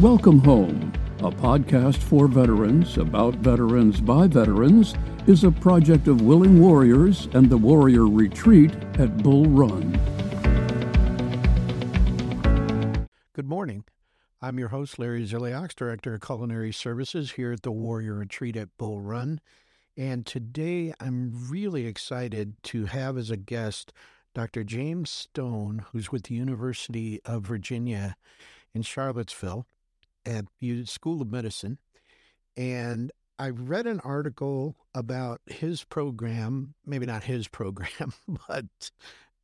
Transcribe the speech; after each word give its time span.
Welcome 0.00 0.40
Home, 0.40 0.92
a 1.20 1.30
podcast 1.30 1.96
for 1.96 2.28
veterans 2.28 2.98
about 2.98 3.36
veterans 3.36 3.98
by 3.98 4.26
veterans, 4.26 4.94
is 5.26 5.42
a 5.42 5.50
project 5.50 6.06
of 6.06 6.20
Willing 6.20 6.60
Warriors 6.60 7.30
and 7.32 7.48
the 7.48 7.56
Warrior 7.56 8.06
Retreat 8.06 8.74
at 8.98 9.16
Bull 9.22 9.46
Run. 9.46 9.92
Good 13.32 13.48
morning. 13.48 13.84
I'm 14.42 14.58
your 14.58 14.68
host, 14.68 14.98
Larry 14.98 15.26
Ziliox, 15.26 15.74
Director 15.74 16.12
of 16.12 16.20
Culinary 16.20 16.72
Services 16.72 17.32
here 17.32 17.52
at 17.52 17.62
the 17.62 17.72
Warrior 17.72 18.16
Retreat 18.16 18.58
at 18.58 18.76
Bull 18.76 19.00
Run. 19.00 19.40
And 19.96 20.26
today 20.26 20.92
I'm 21.00 21.32
really 21.48 21.86
excited 21.86 22.62
to 22.64 22.84
have 22.84 23.16
as 23.16 23.30
a 23.30 23.38
guest 23.38 23.94
Dr. 24.34 24.62
James 24.62 25.08
Stone, 25.08 25.86
who's 25.90 26.12
with 26.12 26.24
the 26.24 26.34
University 26.34 27.22
of 27.24 27.44
Virginia 27.44 28.18
in 28.74 28.82
Charlottesville 28.82 29.66
at 30.26 30.44
the 30.60 30.84
School 30.84 31.22
of 31.22 31.30
Medicine. 31.30 31.78
And 32.56 33.12
I 33.38 33.50
read 33.50 33.86
an 33.86 34.00
article 34.00 34.76
about 34.94 35.40
his 35.46 35.84
program, 35.84 36.74
maybe 36.84 37.06
not 37.06 37.24
his 37.24 37.48
program, 37.48 38.12
but 38.48 38.90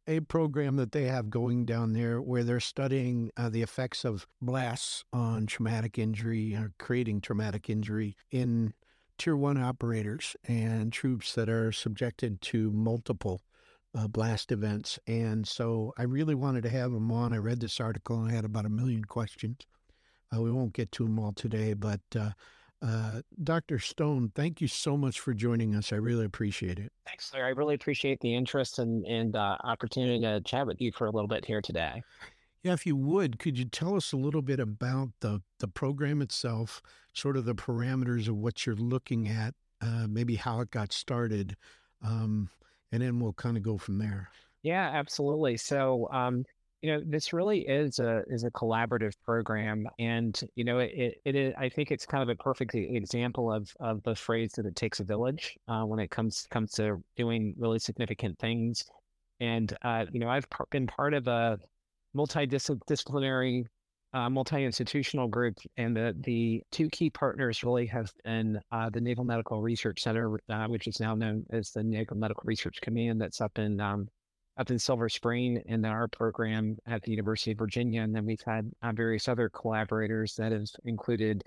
a 0.06 0.20
program 0.20 0.76
that 0.76 0.92
they 0.92 1.04
have 1.04 1.30
going 1.30 1.64
down 1.64 1.92
there 1.92 2.20
where 2.20 2.42
they're 2.42 2.60
studying 2.60 3.30
uh, 3.36 3.48
the 3.48 3.62
effects 3.62 4.04
of 4.04 4.26
blasts 4.40 5.04
on 5.12 5.46
traumatic 5.46 5.98
injury 5.98 6.54
or 6.54 6.72
creating 6.78 7.20
traumatic 7.20 7.70
injury 7.70 8.16
in 8.30 8.74
tier 9.18 9.36
one 9.36 9.58
operators 9.58 10.34
and 10.48 10.92
troops 10.92 11.34
that 11.34 11.48
are 11.48 11.70
subjected 11.70 12.40
to 12.40 12.70
multiple 12.72 13.42
uh, 13.94 14.08
blast 14.08 14.50
events. 14.50 14.98
And 15.06 15.46
so 15.46 15.92
I 15.96 16.04
really 16.04 16.34
wanted 16.34 16.62
to 16.64 16.70
have 16.70 16.92
him 16.92 17.12
on. 17.12 17.32
I 17.32 17.36
read 17.36 17.60
this 17.60 17.78
article 17.78 18.20
and 18.20 18.30
I 18.30 18.34
had 18.34 18.44
about 18.44 18.66
a 18.66 18.70
million 18.70 19.04
questions. 19.04 19.58
Uh, 20.34 20.40
we 20.40 20.50
won't 20.50 20.72
get 20.72 20.90
to 20.92 21.04
them 21.04 21.18
all 21.18 21.32
today, 21.32 21.74
but 21.74 22.00
uh, 22.16 22.30
uh, 22.82 23.20
Dr. 23.42 23.78
Stone, 23.78 24.32
thank 24.34 24.60
you 24.60 24.66
so 24.68 24.96
much 24.96 25.20
for 25.20 25.34
joining 25.34 25.74
us. 25.74 25.92
I 25.92 25.96
really 25.96 26.24
appreciate 26.24 26.78
it. 26.78 26.92
Thanks, 27.06 27.32
Larry. 27.32 27.46
I 27.46 27.50
really 27.50 27.74
appreciate 27.74 28.20
the 28.20 28.34
interest 28.34 28.78
and, 28.78 29.04
and 29.06 29.36
uh, 29.36 29.56
opportunity 29.62 30.20
to 30.20 30.40
chat 30.40 30.66
with 30.66 30.80
you 30.80 30.90
for 30.90 31.06
a 31.06 31.10
little 31.10 31.28
bit 31.28 31.44
here 31.44 31.60
today. 31.60 32.02
Yeah, 32.62 32.72
if 32.72 32.86
you 32.86 32.96
would, 32.96 33.38
could 33.38 33.58
you 33.58 33.64
tell 33.64 33.96
us 33.96 34.12
a 34.12 34.16
little 34.16 34.42
bit 34.42 34.60
about 34.60 35.10
the, 35.20 35.42
the 35.58 35.68
program 35.68 36.22
itself, 36.22 36.82
sort 37.12 37.36
of 37.36 37.44
the 37.44 37.54
parameters 37.54 38.28
of 38.28 38.36
what 38.36 38.66
you're 38.66 38.76
looking 38.76 39.28
at, 39.28 39.54
uh, 39.80 40.06
maybe 40.08 40.36
how 40.36 40.60
it 40.60 40.70
got 40.70 40.92
started, 40.92 41.56
um, 42.04 42.48
and 42.92 43.02
then 43.02 43.18
we'll 43.18 43.32
kind 43.32 43.56
of 43.56 43.62
go 43.62 43.78
from 43.78 43.98
there. 43.98 44.28
Yeah, 44.62 44.90
absolutely. 44.92 45.56
So, 45.56 46.08
um, 46.12 46.44
you 46.82 46.92
know 46.92 47.00
this 47.06 47.32
really 47.32 47.60
is 47.60 48.00
a 48.00 48.22
is 48.26 48.42
a 48.42 48.50
collaborative 48.50 49.14
program 49.24 49.86
and 50.00 50.42
you 50.56 50.64
know 50.64 50.78
it, 50.78 51.20
it 51.24 51.36
is 51.36 51.54
i 51.56 51.68
think 51.68 51.92
it's 51.92 52.04
kind 52.04 52.22
of 52.22 52.28
a 52.28 52.34
perfect 52.42 52.74
example 52.74 53.52
of 53.52 53.72
of 53.80 54.02
the 54.02 54.14
phrase 54.14 54.52
that 54.52 54.66
it 54.66 54.74
takes 54.74 54.98
a 55.00 55.04
village 55.04 55.56
uh, 55.68 55.82
when 55.84 56.00
it 56.00 56.10
comes 56.10 56.46
comes 56.50 56.72
to 56.72 57.02
doing 57.16 57.54
really 57.56 57.78
significant 57.78 58.38
things. 58.38 58.84
And 59.40 59.76
uh, 59.82 60.06
you 60.12 60.20
know 60.20 60.28
i've 60.28 60.46
been 60.70 60.86
part 60.86 61.14
of 61.14 61.26
a 61.28 61.58
multidisciplinary 62.16 63.64
uh, 64.14 64.28
multi-institutional 64.28 65.26
group 65.28 65.56
and 65.78 65.96
the 65.96 66.14
the 66.20 66.62
two 66.70 66.88
key 66.90 67.08
partners 67.08 67.64
really 67.64 67.86
have 67.86 68.12
been 68.24 68.60
uh, 68.70 68.90
the 68.90 69.00
naval 69.00 69.24
medical 69.24 69.62
research 69.62 70.02
center 70.02 70.38
uh, 70.50 70.66
which 70.66 70.86
is 70.86 71.00
now 71.00 71.14
known 71.14 71.46
as 71.50 71.70
the 71.70 71.82
naval 71.82 72.16
medical 72.16 72.42
research 72.44 72.80
command 72.82 73.20
that's 73.20 73.40
up 73.40 73.58
in 73.58 73.80
um, 73.80 74.06
up 74.56 74.70
in 74.70 74.78
Silver 74.78 75.08
Spring 75.08 75.62
in 75.66 75.84
our 75.84 76.08
program 76.08 76.76
at 76.86 77.02
the 77.02 77.10
University 77.10 77.52
of 77.52 77.58
Virginia. 77.58 78.02
And 78.02 78.14
then 78.14 78.26
we've 78.26 78.42
had 78.44 78.70
uh, 78.82 78.92
various 78.92 79.28
other 79.28 79.48
collaborators 79.48 80.34
that 80.36 80.52
have 80.52 80.68
included, 80.84 81.42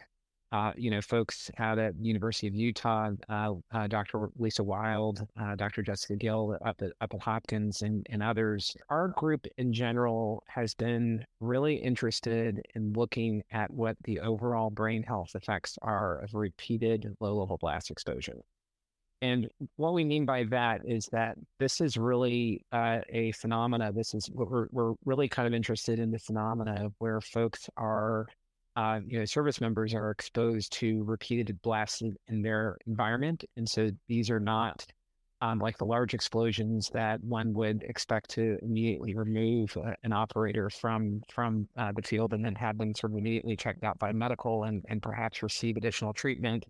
uh, 0.52 0.72
you 0.76 0.90
know, 0.90 1.02
folks 1.02 1.52
out 1.60 1.78
at 1.78 1.98
the 1.98 2.08
University 2.08 2.48
of 2.48 2.56
Utah, 2.56 3.12
uh, 3.30 3.54
uh 3.72 3.88
Dr. 3.88 4.30
Lisa 4.38 4.64
Wilde, 4.64 5.28
uh, 5.40 5.56
Dr. 5.56 5.84
Jessica 5.84 6.16
Gill 6.16 6.58
up 6.66 6.82
at, 6.82 6.92
up 7.02 7.14
at 7.14 7.22
Hopkins, 7.22 7.84
and, 7.84 8.06
and 8.10 8.24
others. 8.24 8.76
Our 8.90 9.10
group 9.10 9.46
in 9.58 9.72
general 9.72 10.44
has 10.48 10.74
been 10.74 11.26
really 11.40 11.76
interested 11.76 12.66
in 12.74 12.94
looking 12.94 13.44
at 13.52 13.70
what 13.72 13.98
the 14.04 14.20
overall 14.20 14.72
brain 14.72 15.04
health 15.04 15.36
effects 15.36 15.78
are 15.82 16.20
of 16.20 16.34
repeated 16.34 17.16
low 17.20 17.38
level 17.38 17.58
blast 17.58 17.92
exposure. 17.92 18.42
And 19.26 19.50
what 19.78 19.96
we 19.96 20.04
mean 20.04 20.24
by 20.24 20.44
that 20.52 20.82
is 20.86 21.08
that 21.08 21.36
this 21.58 21.82
is 21.82 21.98
really 21.98 22.64
uh, 22.72 23.00
a 23.10 23.32
phenomena. 23.32 23.92
This 23.92 24.14
is 24.14 24.30
what 24.32 24.52
we're, 24.52 24.68
we're 24.72 24.94
really 25.04 25.28
kind 25.28 25.48
of 25.48 25.54
interested 25.56 25.98
in 25.98 26.12
the 26.12 26.20
phenomena 26.20 26.86
of 26.86 26.94
where 27.00 27.20
folks 27.20 27.68
are, 27.76 28.28
uh, 28.76 29.00
you 29.04 29.18
know, 29.18 29.26
service 29.26 29.60
members 29.60 29.96
are 29.96 30.12
exposed 30.12 30.74
to 30.74 31.04
repeated 31.06 31.60
blasts 31.64 32.02
in, 32.02 32.16
in 32.28 32.44
their 32.44 32.78
environment. 32.86 33.44
And 33.58 33.68
so 33.68 33.90
these 34.08 34.30
are 34.30 34.40
not 34.40 34.86
um, 35.42 35.58
like 35.58 35.80
the 35.80 35.86
large 35.86 36.14
explosions 36.14 36.92
that 36.94 37.20
one 37.24 37.52
would 37.54 37.82
expect 37.82 38.30
to 38.32 38.60
immediately 38.62 39.16
remove 39.16 39.76
uh, 39.76 39.94
an 40.04 40.14
operator 40.14 40.70
from 40.70 41.22
from 41.34 41.68
uh, 41.78 41.92
the 41.96 42.04
field 42.04 42.34
and 42.34 42.46
then 42.46 42.54
have 42.54 42.78
them 42.78 42.94
sort 42.94 43.12
of 43.12 43.18
immediately 43.18 43.56
checked 43.56 43.84
out 43.84 43.98
by 43.98 44.12
medical 44.12 44.66
and, 44.66 44.86
and 44.88 45.02
perhaps 45.02 45.42
receive 45.42 45.78
additional 45.78 46.14
treatment 46.14 46.64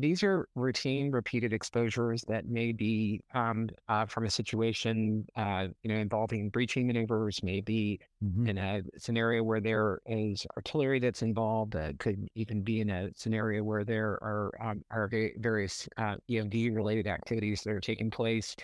these 0.00 0.22
are 0.22 0.48
routine, 0.54 1.10
repeated 1.10 1.52
exposures 1.52 2.22
that 2.28 2.46
may 2.46 2.72
be 2.72 3.20
um, 3.34 3.68
uh, 3.88 4.06
from 4.06 4.24
a 4.24 4.30
situation, 4.30 5.26
uh, 5.36 5.68
you 5.82 5.92
know, 5.92 6.00
involving 6.00 6.48
breaching 6.48 6.86
maneuvers, 6.86 7.42
maybe 7.42 8.00
mm-hmm. 8.24 8.46
in 8.46 8.58
a 8.58 8.82
scenario 8.98 9.42
where 9.42 9.60
there 9.60 10.00
is 10.06 10.46
artillery 10.56 10.98
that's 10.98 11.22
involved. 11.22 11.76
Uh, 11.76 11.92
could 11.98 12.28
even 12.34 12.62
be 12.62 12.80
in 12.80 12.90
a 12.90 13.10
scenario 13.14 13.62
where 13.62 13.84
there 13.84 14.18
are 14.22 14.50
um, 14.60 14.82
are 14.90 15.08
various 15.38 15.88
uh, 15.96 16.16
EOD 16.28 16.74
related 16.74 17.06
activities 17.06 17.62
that 17.62 17.70
are 17.70 17.80
taking 17.80 18.10
place. 18.10 18.56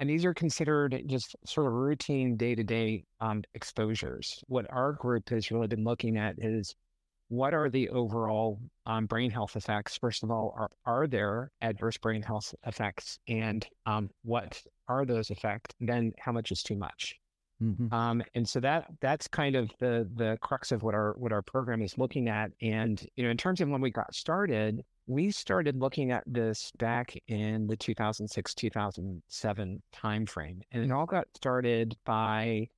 And 0.00 0.08
these 0.08 0.24
are 0.24 0.34
considered 0.34 1.02
just 1.06 1.34
sort 1.44 1.66
of 1.66 1.72
routine 1.72 2.36
day 2.36 2.54
to 2.54 2.62
day 2.62 3.04
exposures. 3.54 4.42
What 4.46 4.66
our 4.70 4.92
group 4.92 5.28
has 5.30 5.50
really 5.50 5.66
been 5.66 5.82
looking 5.82 6.16
at 6.16 6.36
is 6.38 6.76
what 7.28 7.54
are 7.54 7.68
the 7.68 7.88
overall 7.90 8.58
um, 8.86 9.06
brain 9.06 9.30
health 9.30 9.56
effects? 9.56 9.96
First 9.96 10.22
of 10.22 10.30
all, 10.30 10.54
are, 10.56 10.70
are 10.86 11.06
there 11.06 11.50
adverse 11.60 11.98
brain 11.98 12.22
health 12.22 12.54
effects? 12.66 13.18
And 13.28 13.66
um, 13.86 14.10
what 14.24 14.60
are 14.88 15.04
those 15.04 15.30
effects? 15.30 15.74
Then 15.80 16.12
how 16.18 16.32
much 16.32 16.50
is 16.50 16.62
too 16.62 16.76
much? 16.76 17.16
Mm-hmm. 17.62 17.92
Um, 17.92 18.22
and 18.34 18.48
so 18.48 18.60
that 18.60 18.86
that's 19.00 19.26
kind 19.26 19.56
of 19.56 19.70
the 19.80 20.08
the 20.14 20.38
crux 20.40 20.70
of 20.70 20.84
what 20.84 20.94
our 20.94 21.14
what 21.18 21.32
our 21.32 21.42
program 21.42 21.82
is 21.82 21.98
looking 21.98 22.28
at. 22.28 22.52
And 22.62 23.04
you 23.16 23.24
know, 23.24 23.30
in 23.30 23.36
terms 23.36 23.60
of 23.60 23.68
when 23.68 23.80
we 23.80 23.90
got 23.90 24.14
started, 24.14 24.84
we 25.08 25.30
started 25.32 25.76
looking 25.76 26.12
at 26.12 26.22
this 26.26 26.70
back 26.78 27.18
in 27.26 27.66
the 27.66 27.76
2006 27.76 28.54
2007 28.54 29.82
timeframe, 29.92 30.60
and 30.70 30.84
it 30.84 30.92
all 30.92 31.06
got 31.06 31.26
started 31.34 31.96
by 32.04 32.68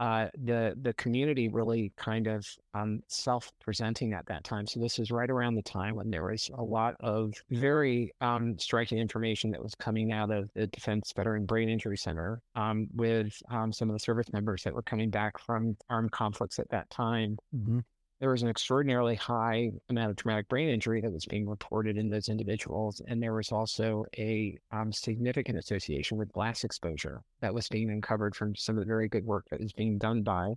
uh, 0.00 0.28
the 0.44 0.76
the 0.82 0.92
community 0.94 1.48
really 1.48 1.92
kind 1.96 2.26
of 2.26 2.46
um, 2.74 3.00
self 3.08 3.52
presenting 3.60 4.12
at 4.12 4.26
that 4.26 4.44
time. 4.44 4.66
So 4.66 4.80
this 4.80 4.98
is 4.98 5.10
right 5.10 5.30
around 5.30 5.54
the 5.54 5.62
time 5.62 5.94
when 5.94 6.10
there 6.10 6.24
was 6.24 6.50
a 6.54 6.62
lot 6.62 6.96
of 7.00 7.34
very 7.50 8.12
um, 8.20 8.58
striking 8.58 8.98
information 8.98 9.50
that 9.52 9.62
was 9.62 9.74
coming 9.74 10.12
out 10.12 10.30
of 10.30 10.50
the 10.54 10.66
Defense 10.68 11.12
Veteran 11.14 11.46
Brain 11.46 11.68
Injury 11.68 11.96
Center 11.96 12.42
um, 12.56 12.88
with 12.94 13.40
um, 13.50 13.72
some 13.72 13.88
of 13.88 13.94
the 13.94 14.00
service 14.00 14.32
members 14.32 14.62
that 14.64 14.74
were 14.74 14.82
coming 14.82 15.10
back 15.10 15.38
from 15.38 15.76
armed 15.88 16.10
conflicts 16.10 16.58
at 16.58 16.68
that 16.70 16.90
time. 16.90 17.38
Mm-hmm 17.54 17.80
there 18.20 18.30
was 18.30 18.42
an 18.42 18.48
extraordinarily 18.48 19.16
high 19.16 19.70
amount 19.90 20.10
of 20.10 20.16
traumatic 20.16 20.48
brain 20.48 20.68
injury 20.68 21.00
that 21.00 21.12
was 21.12 21.26
being 21.26 21.48
reported 21.48 21.96
in 21.96 22.08
those 22.08 22.28
individuals. 22.28 23.02
And 23.06 23.22
there 23.22 23.34
was 23.34 23.50
also 23.50 24.04
a 24.16 24.56
um, 24.70 24.92
significant 24.92 25.58
association 25.58 26.16
with 26.16 26.32
blast 26.32 26.64
exposure 26.64 27.22
that 27.40 27.52
was 27.52 27.68
being 27.68 27.90
uncovered 27.90 28.36
from 28.36 28.54
some 28.54 28.76
of 28.76 28.80
the 28.80 28.86
very 28.86 29.08
good 29.08 29.24
work 29.24 29.46
that 29.50 29.60
was 29.60 29.72
being 29.72 29.98
done 29.98 30.22
by 30.22 30.54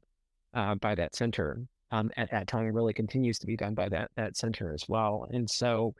uh, 0.53 0.75
by 0.75 0.95
that 0.95 1.15
center 1.15 1.61
um, 1.91 2.11
at 2.15 2.31
that 2.31 2.47
time. 2.47 2.71
Really 2.71 2.93
continues 2.93 3.39
to 3.39 3.47
be 3.47 3.57
done 3.57 3.73
by 3.73 3.89
that 3.89 4.11
that 4.15 4.37
center 4.37 4.73
as 4.73 4.87
well. 4.87 5.27
And 5.31 5.49
so 5.49 5.95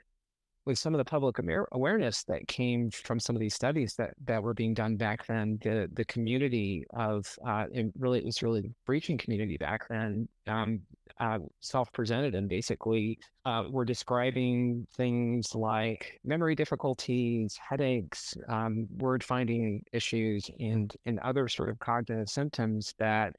with 0.67 0.77
some 0.77 0.93
of 0.93 0.97
the 0.97 1.05
public 1.05 1.37
awareness 1.71 2.23
that 2.23 2.45
came 2.47 2.91
from 2.91 3.21
some 3.21 3.37
of 3.37 3.39
these 3.39 3.55
studies 3.55 3.95
that, 3.95 4.13
that 4.25 4.43
were 4.43 4.53
being 4.53 4.73
done 4.73 4.97
back 4.97 5.25
then, 5.25 5.57
the 5.63 5.89
the 5.93 6.03
community 6.05 6.85
of 6.93 7.25
uh, 7.47 7.65
really 7.97 8.19
it 8.19 8.25
was 8.25 8.43
really 8.43 8.61
the 8.61 8.71
breaching 8.85 9.17
community 9.17 9.55
back 9.57 9.87
then 9.87 10.27
um, 10.47 10.81
uh, 11.21 11.39
self-presented 11.61 12.35
and 12.35 12.49
basically 12.49 13.17
uh, 13.45 13.63
were 13.69 13.85
describing 13.85 14.85
things 14.95 15.55
like 15.55 16.19
memory 16.25 16.53
difficulties, 16.53 17.57
headaches, 17.57 18.35
um, 18.49 18.87
word 18.97 19.23
finding 19.23 19.81
issues, 19.93 20.51
and 20.59 20.93
and 21.05 21.17
other 21.19 21.47
sort 21.47 21.69
of 21.69 21.79
cognitive 21.79 22.29
symptoms 22.29 22.93
that 22.99 23.33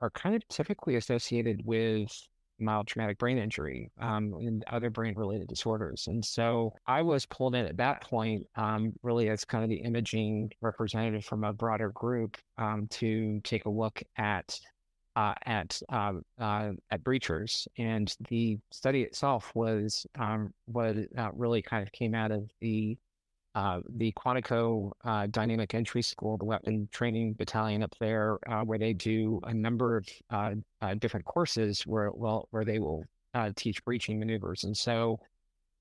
are 0.00 0.10
kind 0.10 0.34
of 0.34 0.46
typically 0.48 0.96
associated 0.96 1.64
with 1.64 2.10
mild 2.58 2.86
traumatic 2.86 3.18
brain 3.18 3.38
injury 3.38 3.90
um, 4.00 4.34
and 4.34 4.64
other 4.68 4.90
brain 4.90 5.14
related 5.16 5.48
disorders. 5.48 6.06
And 6.06 6.24
so 6.24 6.72
I 6.86 7.02
was 7.02 7.26
pulled 7.26 7.54
in 7.54 7.66
at 7.66 7.76
that 7.78 8.02
point, 8.02 8.46
um, 8.56 8.92
really 9.02 9.28
as 9.28 9.44
kind 9.44 9.64
of 9.64 9.70
the 9.70 9.76
imaging 9.76 10.50
representative 10.60 11.24
from 11.24 11.44
a 11.44 11.52
broader 11.52 11.90
group 11.90 12.36
um, 12.58 12.86
to 12.90 13.40
take 13.44 13.64
a 13.66 13.70
look 13.70 14.02
at 14.16 14.58
uh, 15.16 15.34
at 15.46 15.80
um, 15.90 16.22
uh, 16.40 16.72
at 16.90 17.04
Breachers, 17.04 17.68
and 17.78 18.12
the 18.28 18.58
study 18.72 19.02
itself 19.02 19.52
was 19.54 20.06
um, 20.18 20.52
what 20.66 20.96
uh, 21.16 21.30
really 21.34 21.62
kind 21.62 21.82
of 21.84 21.92
came 21.92 22.14
out 22.14 22.32
of 22.32 22.50
the 22.60 22.96
uh, 23.54 23.80
the 23.96 24.12
Quantico 24.12 24.90
uh, 25.04 25.26
Dynamic 25.26 25.74
Entry 25.74 26.02
School, 26.02 26.36
the 26.36 26.44
weapon 26.44 26.88
training 26.92 27.34
battalion 27.34 27.82
up 27.82 27.94
there, 28.00 28.38
uh, 28.50 28.64
where 28.64 28.78
they 28.78 28.92
do 28.92 29.40
a 29.44 29.54
number 29.54 30.02
of 30.30 30.98
different 31.00 31.26
courses 31.26 31.82
where 31.86 32.10
well 32.12 32.48
where 32.50 32.64
they 32.64 32.78
will 32.78 33.04
teach 33.56 33.84
breaching 33.84 34.18
maneuvers, 34.18 34.64
and 34.64 34.76
so 34.76 35.18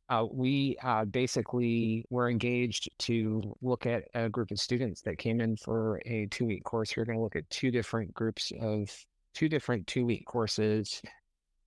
uh, 0.10 0.26
we 0.32 0.78
uh, 0.84 1.06
basically 1.06 2.06
were 2.10 2.30
engaged 2.30 2.90
to 3.00 3.56
look 3.62 3.86
at 3.86 4.04
a 4.14 4.30
group 4.30 4.52
of 4.52 4.60
students 4.60 5.02
that 5.02 5.18
came 5.18 5.40
in 5.40 5.56
for 5.56 6.02
a 6.06 6.28
two 6.30 6.46
week 6.46 6.64
course. 6.64 6.96
We 6.96 7.02
are 7.02 7.06
going 7.06 7.18
to 7.18 7.24
look 7.24 7.36
at 7.36 7.50
two 7.50 7.72
different 7.72 8.14
groups 8.14 8.52
of 8.62 8.90
two 9.34 9.48
different 9.50 9.88
two 9.88 10.06
week 10.06 10.26
courses. 10.26 11.02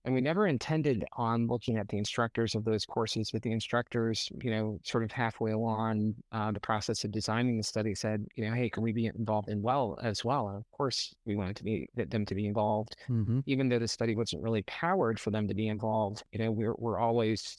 And 0.07 0.15
we 0.15 0.21
never 0.21 0.47
intended 0.47 1.03
on 1.17 1.47
looking 1.47 1.75
at 1.75 1.89
the 1.89 1.97
instructors 1.97 2.55
of 2.55 2.63
those 2.63 2.85
courses, 2.85 3.29
but 3.29 3.41
the 3.41 3.51
instructors, 3.51 4.29
you 4.41 4.49
know, 4.49 4.79
sort 4.83 5.03
of 5.03 5.11
halfway 5.11 5.51
along 5.51 6.15
uh, 6.31 6.49
the 6.53 6.61
process 6.61 7.03
of 7.03 7.11
designing 7.11 7.57
the 7.57 7.63
study 7.63 7.93
said, 7.93 8.25
you 8.35 8.45
know, 8.45 8.55
hey, 8.55 8.69
can 8.69 8.83
we 8.83 8.93
be 8.93 9.07
involved 9.07 9.49
in 9.49 9.61
well 9.61 9.99
as 10.01 10.23
well? 10.23 10.47
And 10.47 10.55
of 10.59 10.71
course, 10.71 11.13
we 11.25 11.35
wanted 11.35 11.57
to 11.57 11.65
be 11.65 11.89
them 11.93 12.25
to 12.25 12.35
be 12.35 12.47
involved, 12.47 12.95
mm-hmm. 13.09 13.41
even 13.47 13.67
though 13.67 13.79
the 13.79 13.87
study 13.89 14.15
wasn't 14.15 14.41
really 14.43 14.61
powered 14.61 15.19
for 15.19 15.31
them 15.31 15.45
to 15.45 15.53
be 15.53 15.67
involved. 15.67 16.23
You 16.31 16.39
know, 16.39 16.51
we're 16.51 16.75
we're 16.77 16.99
always 16.99 17.57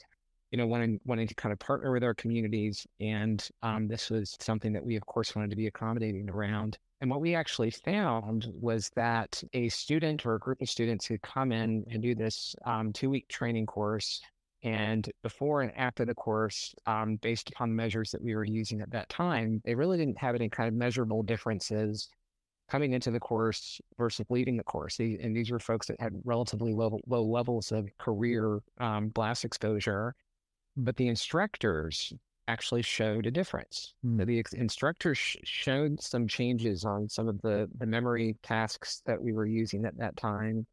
you 0.51 0.59
know, 0.59 0.67
wanting 0.67 1.01
wanting 1.05 1.27
to 1.27 1.35
kind 1.35 1.53
of 1.53 1.59
partner 1.59 1.93
with 1.93 2.03
our 2.03 2.15
communities, 2.15 2.87
and 3.01 3.49
um, 3.63 3.87
this 3.87 4.11
was 4.11 4.37
something 4.41 4.73
that 4.73 4.85
we, 4.85 4.97
of 4.97 5.05
course, 5.07 5.37
wanted 5.37 5.51
to 5.51 5.57
be 5.57 5.67
accommodating 5.67 6.29
around. 6.31 6.79
And 7.01 7.11
what 7.11 7.21
we 7.21 7.35
actually 7.35 7.71
found 7.71 8.49
was 8.61 8.91
that 8.97 9.43
a 9.53 9.69
student 9.69 10.27
or 10.27 10.35
a 10.35 10.39
group 10.41 10.61
of 10.61 10.69
students 10.69 11.07
who 11.07 11.19
come 11.19 11.53
in 11.53 11.85
and 11.91 12.03
do 12.03 12.15
this 12.15 12.57
um, 12.65 12.93
two 12.93 13.11
week 13.11 13.29
training 13.29 13.67
course, 13.67 14.21
and 14.63 15.09
before 15.23 15.63
and 15.63 15.77
after 15.77 16.05
the 16.05 16.15
course, 16.15 16.75
um, 16.87 17.17
based 17.17 17.51
upon 17.51 17.69
the 17.69 17.77
measures 17.77 18.11
that 18.11 18.23
we 18.23 18.35
were 18.35 18.45
using 18.45 18.81
at 18.81 18.91
that 18.91 19.09
time, 19.11 19.61
they 19.65 19.75
really 19.75 19.99
didn't 19.99 20.19
have 20.19 20.35
any 20.35 20.49
kind 20.49 20.69
of 20.69 20.75
measurable 20.75 21.23
differences 21.23 22.09
coming 22.71 22.93
into 22.93 23.11
the 23.11 23.21
course 23.21 23.81
versus 23.97 24.27
leaving 24.29 24.57
the 24.57 24.65
course. 24.65 24.99
And 24.99 25.35
these 25.35 25.51
were 25.51 25.59
folks 25.59 25.87
that 25.87 26.01
had 26.01 26.13
relatively 26.25 26.75
low, 26.75 26.99
low 27.07 27.23
levels 27.23 27.73
of 27.73 27.89
career 27.99 28.61
um, 28.79 29.09
blast 29.09 29.45
exposure 29.45 30.15
but 30.79 30.97
the 30.97 31.09
instructors 31.09 32.13
actually 32.47 32.83
showed 32.83 33.27
a 33.27 33.31
difference. 33.31 33.95
Mm. 34.05 34.27
The 34.27 34.59
instructors 34.59 35.19
sh- 35.19 35.37
showed 35.45 36.01
some 36.01 36.27
changes 36.27 36.85
on 36.85 37.09
some 37.09 37.29
of 37.29 37.41
the, 37.43 37.69
the 37.77 37.87
memory 37.87 38.37
tasks 38.43 39.03
that 39.05 39.21
we 39.21 39.33
were 39.33 39.45
using 39.45 39.85
at 39.85 39.99
that 39.99 40.17
time. 40.17 40.67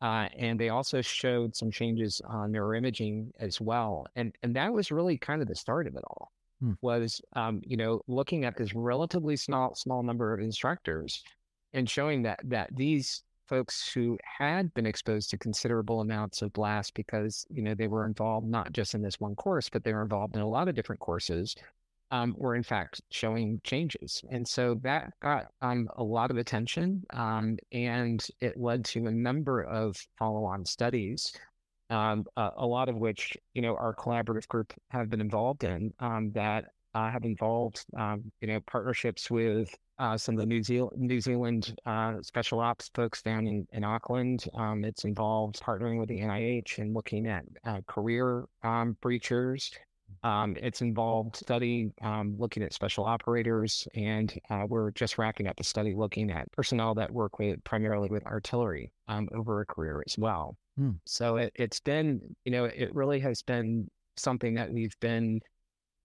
Uh, 0.00 0.28
and 0.38 0.58
they 0.58 0.68
also 0.68 1.02
showed 1.02 1.54
some 1.54 1.70
changes 1.70 2.22
on 2.26 2.52
neuroimaging 2.52 3.30
as 3.40 3.60
well. 3.60 4.06
And, 4.14 4.32
and 4.42 4.54
that 4.56 4.72
was 4.72 4.92
really 4.92 5.18
kind 5.18 5.42
of 5.42 5.48
the 5.48 5.56
start 5.56 5.86
of 5.86 5.96
it 5.96 6.04
all 6.06 6.30
mm. 6.62 6.76
was, 6.80 7.20
um, 7.34 7.60
you 7.64 7.76
know, 7.76 8.00
looking 8.06 8.44
at 8.44 8.56
this 8.56 8.74
relatively 8.74 9.36
small, 9.36 9.74
small 9.74 10.02
number 10.02 10.32
of 10.32 10.40
instructors 10.40 11.22
and 11.72 11.90
showing 11.90 12.22
that, 12.22 12.40
that 12.44 12.70
these 12.74 13.22
folks 13.48 13.90
who 13.92 14.18
had 14.22 14.72
been 14.74 14.86
exposed 14.86 15.30
to 15.30 15.38
considerable 15.38 16.00
amounts 16.00 16.42
of 16.42 16.52
blast 16.52 16.94
because 16.94 17.46
you 17.50 17.62
know 17.62 17.74
they 17.74 17.88
were 17.88 18.06
involved 18.06 18.46
not 18.46 18.72
just 18.72 18.94
in 18.94 19.02
this 19.02 19.20
one 19.20 19.34
course 19.34 19.68
but 19.68 19.84
they 19.84 19.92
were 19.92 20.02
involved 20.02 20.36
in 20.36 20.42
a 20.42 20.48
lot 20.48 20.68
of 20.68 20.74
different 20.74 21.00
courses 21.00 21.54
um, 22.10 22.34
were 22.38 22.54
in 22.54 22.62
fact 22.62 23.02
showing 23.10 23.60
changes. 23.64 24.24
And 24.30 24.48
so 24.48 24.76
that 24.82 25.12
got 25.20 25.48
um, 25.60 25.88
a 25.96 26.02
lot 26.02 26.30
of 26.30 26.38
attention 26.38 27.04
um, 27.12 27.58
and 27.70 28.26
it 28.40 28.56
led 28.56 28.84
to 28.86 29.06
a 29.06 29.10
number 29.10 29.62
of 29.62 29.94
follow-on 30.18 30.64
studies 30.64 31.34
um, 31.90 32.24
uh, 32.36 32.50
a 32.56 32.66
lot 32.66 32.88
of 32.88 32.96
which 32.96 33.36
you 33.54 33.62
know 33.62 33.74
our 33.76 33.94
collaborative 33.94 34.46
group 34.48 34.72
have 34.90 35.08
been 35.08 35.20
involved 35.20 35.64
in 35.64 35.92
um, 36.00 36.30
that 36.32 36.66
uh, 36.94 37.10
have 37.10 37.24
involved 37.24 37.84
um, 37.96 38.30
you 38.40 38.48
know 38.48 38.60
partnerships 38.60 39.30
with 39.30 39.74
uh, 39.98 40.16
some 40.16 40.34
of 40.34 40.40
the 40.40 40.46
New, 40.46 40.62
Zeal- 40.62 40.92
New 40.96 41.20
Zealand 41.20 41.74
uh, 41.86 42.14
special 42.22 42.60
ops 42.60 42.90
folks 42.94 43.22
down 43.22 43.46
in, 43.46 43.66
in 43.72 43.84
Auckland. 43.84 44.44
Um, 44.54 44.84
it's 44.84 45.04
involved 45.04 45.60
partnering 45.60 45.98
with 45.98 46.08
the 46.08 46.20
NIH 46.20 46.78
and 46.78 46.94
looking 46.94 47.26
at 47.26 47.44
uh, 47.64 47.80
career 47.86 48.44
um, 48.62 48.96
breachers. 49.02 49.70
Um, 50.22 50.56
it's 50.60 50.80
involved 50.80 51.36
study 51.36 51.90
um, 52.02 52.34
looking 52.38 52.62
at 52.62 52.72
special 52.72 53.04
operators, 53.04 53.86
and 53.94 54.32
uh, 54.50 54.64
we're 54.68 54.90
just 54.92 55.18
wrapping 55.18 55.46
up 55.46 55.60
a 55.60 55.64
study 55.64 55.94
looking 55.94 56.30
at 56.30 56.50
personnel 56.52 56.94
that 56.94 57.12
work 57.12 57.38
with 57.38 57.62
primarily 57.64 58.08
with 58.08 58.24
artillery 58.26 58.90
um, 59.06 59.28
over 59.34 59.60
a 59.60 59.66
career 59.66 60.02
as 60.06 60.18
well. 60.18 60.56
Mm. 60.78 60.98
So 61.04 61.36
it, 61.36 61.52
it's 61.54 61.80
been, 61.80 62.20
you 62.44 62.52
know, 62.52 62.64
it 62.64 62.94
really 62.94 63.20
has 63.20 63.42
been 63.42 63.88
something 64.16 64.54
that 64.54 64.72
we've 64.72 64.98
been 65.00 65.40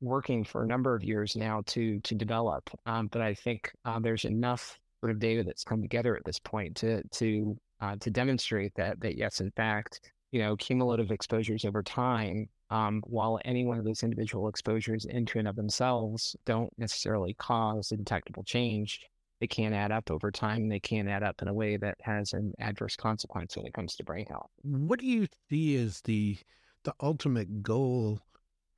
working 0.03 0.43
for 0.43 0.63
a 0.63 0.67
number 0.67 0.93
of 0.93 1.03
years 1.03 1.35
now 1.35 1.63
to 1.67 1.99
to 2.01 2.13
develop. 2.13 2.69
Um, 2.85 3.07
but 3.07 3.21
I 3.21 3.33
think 3.33 3.71
uh, 3.85 3.99
there's 3.99 4.25
enough 4.25 4.77
sort 4.99 5.11
of 5.11 5.19
data 5.19 5.43
that's 5.43 5.63
come 5.63 5.81
together 5.81 6.15
at 6.15 6.25
this 6.25 6.39
point 6.39 6.75
to 6.77 7.01
to 7.03 7.57
uh, 7.81 7.95
to 7.99 8.11
demonstrate 8.11 8.73
that 8.75 8.99
that 9.01 9.17
yes, 9.17 9.39
in 9.39 9.51
fact, 9.51 10.11
you 10.31 10.39
know, 10.39 10.55
cumulative 10.57 11.11
exposures 11.11 11.65
over 11.65 11.81
time, 11.81 12.47
um, 12.69 13.01
while 13.05 13.39
any 13.45 13.65
one 13.65 13.79
of 13.79 13.85
those 13.85 14.03
individual 14.03 14.47
exposures 14.47 15.05
into 15.05 15.39
and 15.39 15.47
of 15.47 15.55
themselves 15.55 16.35
don't 16.45 16.71
necessarily 16.77 17.33
cause 17.35 17.91
a 17.91 17.97
detectable 17.97 18.43
change, 18.43 18.99
they 19.39 19.47
can 19.47 19.73
add 19.73 19.91
up 19.91 20.11
over 20.11 20.31
time. 20.31 20.69
They 20.69 20.79
can 20.79 21.07
add 21.07 21.23
up 21.23 21.41
in 21.41 21.47
a 21.47 21.53
way 21.53 21.77
that 21.77 21.97
has 22.01 22.33
an 22.33 22.53
adverse 22.59 22.95
consequence 22.95 23.55
when 23.55 23.65
it 23.65 23.73
comes 23.73 23.95
to 23.95 24.03
brain 24.03 24.25
health. 24.27 24.49
What 24.63 24.99
do 24.99 25.05
you 25.05 25.27
see 25.49 25.75
as 25.77 26.01
the 26.01 26.37
the 26.83 26.93
ultimate 27.01 27.63
goal 27.63 28.19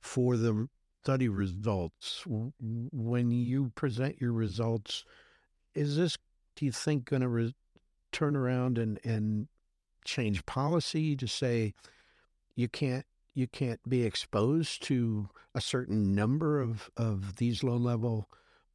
for 0.00 0.36
the 0.36 0.68
study 1.06 1.28
results, 1.28 2.24
when 2.26 3.30
you 3.30 3.70
present 3.76 4.20
your 4.20 4.32
results, 4.32 5.04
is 5.72 5.96
this, 5.96 6.18
do 6.56 6.64
you 6.64 6.72
think, 6.72 7.04
going 7.04 7.22
to 7.22 7.28
re- 7.28 7.54
turn 8.10 8.34
around 8.34 8.76
and, 8.76 8.98
and 9.04 9.46
change 10.04 10.44
policy 10.46 11.14
to 11.14 11.28
say 11.28 11.72
you 12.56 12.66
can't 12.66 13.06
you 13.34 13.46
can't 13.46 13.78
be 13.88 14.02
exposed 14.02 14.82
to 14.82 15.28
a 15.54 15.60
certain 15.60 16.12
number 16.12 16.60
of, 16.60 16.90
of 16.96 17.36
these 17.36 17.62
low 17.62 17.76
level 17.76 18.28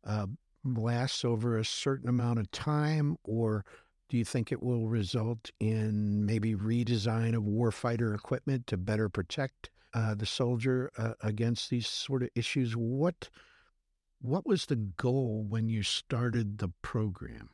uh, 0.06 0.28
blasts 0.64 1.26
over 1.26 1.58
a 1.58 1.66
certain 1.66 2.08
amount 2.08 2.40
of 2.40 2.50
time, 2.52 3.18
or 3.26 3.66
do 4.08 4.16
you 4.16 4.24
think 4.24 4.54
it 4.54 4.64
will 4.64 4.88
result 4.88 5.52
in 5.60 6.26
maybe 6.26 6.56
redesign 6.56 7.36
of 7.36 7.44
warfighter 7.44 8.16
equipment 8.16 8.68
to 8.68 8.78
better 8.78 9.10
protect 9.10 9.70
uh, 9.94 10.16
the 10.16 10.26
soldier 10.26 10.92
uh, 10.98 11.14
against 11.22 11.70
these 11.70 11.88
sort 11.88 12.24
of 12.24 12.30
issues. 12.36 12.76
What 12.76 13.30
what 14.22 14.46
was 14.46 14.68
the 14.68 14.76
goal 14.76 15.46
when 15.50 15.68
you 15.68 15.82
started 15.82 16.60
the 16.60 16.70
program? 16.84 17.50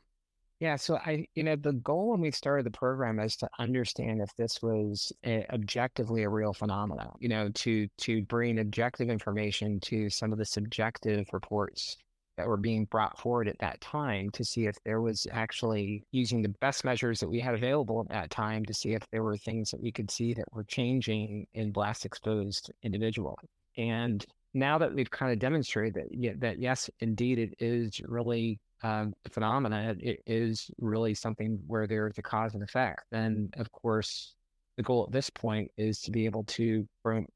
Yeah, 0.60 0.74
so 0.74 0.96
I, 0.96 1.26
you 1.34 1.44
know, 1.44 1.54
the 1.54 1.72
goal 1.72 2.10
when 2.10 2.20
we 2.20 2.32
started 2.32 2.66
the 2.66 2.70
program 2.70 3.20
is 3.20 3.36
to 3.36 3.48
understand 3.60 4.20
if 4.20 4.34
this 4.36 4.60
was 4.60 5.12
a, 5.24 5.46
objectively 5.52 6.24
a 6.24 6.28
real 6.28 6.52
phenomenon. 6.52 7.14
You 7.20 7.28
know, 7.28 7.48
to 7.50 7.88
to 7.98 8.22
bring 8.24 8.58
objective 8.58 9.08
information 9.08 9.78
to 9.80 10.10
some 10.10 10.32
of 10.32 10.38
the 10.38 10.44
subjective 10.44 11.26
reports 11.32 11.96
that 12.38 12.46
were 12.46 12.56
being 12.56 12.86
brought 12.86 13.18
forward 13.18 13.48
at 13.48 13.58
that 13.58 13.80
time 13.80 14.30
to 14.30 14.44
see 14.44 14.66
if 14.66 14.76
there 14.84 15.02
was 15.02 15.26
actually 15.32 16.04
using 16.12 16.40
the 16.40 16.54
best 16.60 16.84
measures 16.84 17.20
that 17.20 17.28
we 17.28 17.40
had 17.40 17.54
available 17.54 18.00
at 18.00 18.08
that 18.08 18.30
time 18.30 18.64
to 18.64 18.72
see 18.72 18.94
if 18.94 19.02
there 19.10 19.24
were 19.24 19.36
things 19.36 19.70
that 19.70 19.82
we 19.82 19.92
could 19.92 20.10
see 20.10 20.32
that 20.32 20.46
were 20.52 20.64
changing 20.64 21.46
in 21.52 21.72
blast 21.72 22.06
exposed 22.06 22.70
individuals. 22.84 23.38
And 23.76 24.24
now 24.54 24.78
that 24.78 24.94
we've 24.94 25.10
kind 25.10 25.32
of 25.32 25.38
demonstrated 25.40 25.94
that, 25.94 26.40
that 26.40 26.58
yes, 26.60 26.88
indeed, 27.00 27.38
it 27.38 27.54
is 27.58 28.00
really 28.06 28.60
um, 28.82 29.12
a 29.26 29.30
phenomena, 29.30 29.96
it 29.98 30.20
is 30.24 30.70
really 30.78 31.14
something 31.14 31.58
where 31.66 31.88
there's 31.88 32.16
a 32.18 32.22
cause 32.22 32.54
and 32.54 32.62
effect, 32.62 33.02
then 33.10 33.50
of 33.56 33.70
course 33.72 34.36
the 34.76 34.84
goal 34.84 35.04
at 35.04 35.12
this 35.12 35.28
point 35.28 35.68
is 35.76 36.00
to 36.02 36.12
be 36.12 36.24
able 36.24 36.44
to 36.44 36.86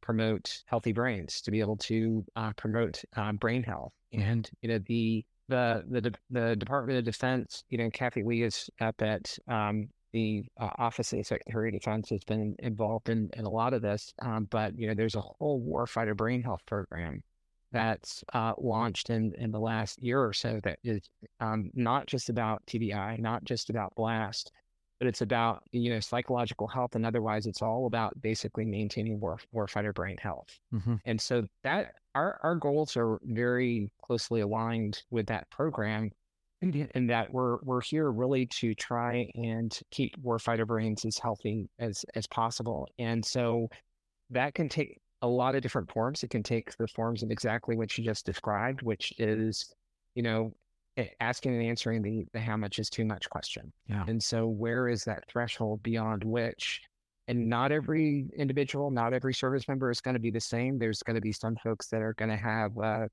promote 0.01 0.63
healthy 0.67 0.93
brains, 0.93 1.41
to 1.41 1.51
be 1.51 1.59
able 1.59 1.77
to 1.77 2.25
uh, 2.37 2.53
promote 2.53 3.03
uh, 3.17 3.33
brain 3.33 3.65
health. 3.65 3.93
And 4.12 4.49
you 4.61 4.69
know 4.69 4.78
the 4.87 5.25
the 5.49 5.85
the 5.88 6.14
the 6.31 6.57
Department 6.57 6.99
of 6.99 7.04
Defense, 7.04 7.64
you 7.71 7.78
know, 7.78 7.90
Kathy 7.90 8.23
Lee 8.23 8.42
is 8.42 8.69
up 8.81 9.00
at 9.02 9.37
um, 9.49 9.88
the 10.12 10.45
uh, 10.61 10.71
Office 10.78 11.12
of 11.12 11.19
the 11.19 11.25
Secretary 11.25 11.69
of 11.69 11.75
Defense 11.75 12.11
has 12.11 12.23
been 12.25 12.54
involved 12.59 13.09
in, 13.09 13.31
in 13.35 13.45
a 13.45 13.50
lot 13.50 13.73
of 13.73 13.83
this. 13.83 14.12
Um, 14.21 14.47
but 14.50 14.78
you 14.78 14.87
know, 14.87 14.95
there's 14.95 15.14
a 15.14 15.21
whole 15.21 15.62
warfighter 15.62 16.16
brain 16.16 16.42
health 16.42 16.62
program 16.66 17.23
that's 17.73 18.23
uh, 18.35 18.52
launched 18.59 19.09
in 19.11 19.33
in 19.38 19.50
the 19.50 19.59
last 19.59 20.02
year 20.02 20.23
or 20.23 20.33
so 20.33 20.61
that 20.62 20.78
is 20.85 21.00
um, 21.40 21.71
not 21.75 22.07
just 22.07 22.28
about 22.28 22.64
TBI, 22.66 23.19
not 23.19 23.45
just 23.45 23.71
about 23.71 23.95
blast, 23.95 24.52
but 25.03 25.09
it's 25.09 25.21
about 25.21 25.65
you 25.73 25.91
know 25.91 25.99
psychological 25.99 26.69
health 26.69 26.95
and 26.95 27.05
otherwise 27.05 27.47
it's 27.47 27.61
all 27.61 27.87
about 27.87 28.13
basically 28.23 28.65
maintaining 28.65 29.19
war 29.19 29.37
warfighter 29.53 29.93
brain 29.93 30.17
health 30.17 30.61
mm-hmm. 30.73 30.95
and 31.07 31.21
so 31.21 31.43
that 31.65 31.95
our, 32.15 32.39
our 32.45 32.55
goals 32.55 32.97
are 32.97 33.19
very 33.25 33.91
closely 34.01 34.43
aligned 34.43 35.03
with 35.11 35.27
that 35.27 35.51
program 35.51 36.09
and 36.63 37.11
that 37.11 37.33
we're 37.33 37.59
we're 37.63 37.81
here 37.81 38.11
really 38.11 38.47
to 38.47 38.75
try 38.75 39.29
and 39.35 39.81
keep 39.91 40.15
warfighter 40.23 40.67
brains 40.67 41.05
as 41.05 41.19
healthy 41.19 41.69
as 41.81 42.05
as 42.15 42.27
possible. 42.29 42.87
And 42.99 43.25
so 43.25 43.69
that 44.31 44.55
can 44.55 44.69
take 44.69 45.01
a 45.23 45.27
lot 45.27 45.57
of 45.57 45.63
different 45.63 45.91
forms. 45.91 46.23
It 46.23 46.31
can 46.31 46.43
take 46.43 46.77
the 46.77 46.87
forms 46.87 47.23
of 47.23 47.31
exactly 47.31 47.77
what 47.77 47.97
you 47.99 48.05
just 48.05 48.25
described, 48.25 48.83
which 48.83 49.13
is, 49.19 49.75
you 50.15 50.23
know, 50.23 50.53
asking 51.21 51.55
and 51.55 51.65
answering 51.65 52.03
the 52.03 52.27
the 52.33 52.41
how 52.41 52.57
much 52.57 52.79
is 52.79 52.91
too 52.91 53.05
much 53.05 53.29
question. 53.31 53.73
Yeah. 53.89 54.05
And 54.07 54.23
so 54.23 54.47
where 54.47 54.89
is 54.89 55.05
that 55.05 55.25
threshold 55.29 55.83
beyond 55.83 56.25
which 56.25 56.83
and 57.29 57.49
not 57.49 57.73
every 57.73 58.27
individual, 58.37 58.91
not 58.91 59.15
every 59.15 59.35
service 59.35 59.69
member 59.69 59.91
is 59.91 60.01
going 60.01 60.15
to 60.15 60.21
be 60.21 60.31
the 60.31 60.41
same. 60.41 60.79
There's 60.79 61.03
going 61.03 61.15
to 61.15 61.21
be 61.21 61.33
some 61.33 61.57
folks 61.57 61.87
that 61.89 62.03
are 62.03 62.15
going 62.15 62.31
to 62.31 62.37
have 62.37 62.77
uh, 62.77 63.07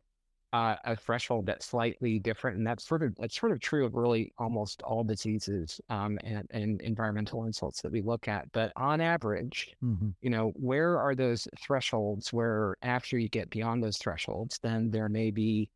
uh, 0.51 0.75
a 0.83 0.95
threshold 0.95 1.45
that's 1.45 1.67
slightly 1.67 2.17
different, 2.17 2.57
and 2.57 2.65
that's 2.65 2.87
sort 2.87 3.03
of 3.03 3.15
that's 3.17 3.39
sort 3.39 3.51
of 3.51 3.59
true 3.59 3.85
of 3.85 3.93
really 3.93 4.33
almost 4.39 4.81
all 4.81 5.03
diseases 5.03 5.79
um, 5.89 6.17
and, 6.23 6.47
and 6.49 6.81
environmental 6.81 7.45
insults 7.45 7.81
that 7.81 7.91
we 7.91 8.01
look 8.01 8.27
at. 8.27 8.51
But 8.51 8.71
on 8.75 8.99
average, 8.99 9.75
mm-hmm. 9.83 10.09
you 10.21 10.29
know, 10.31 10.51
where 10.55 10.97
are 10.97 11.13
those 11.13 11.47
thresholds? 11.61 12.33
Where 12.33 12.77
after 12.81 13.19
you 13.19 13.29
get 13.29 13.51
beyond 13.51 13.83
those 13.83 13.97
thresholds, 13.97 14.57
then 14.63 14.89
there 14.89 15.09
may 15.09 15.29
be 15.29 15.69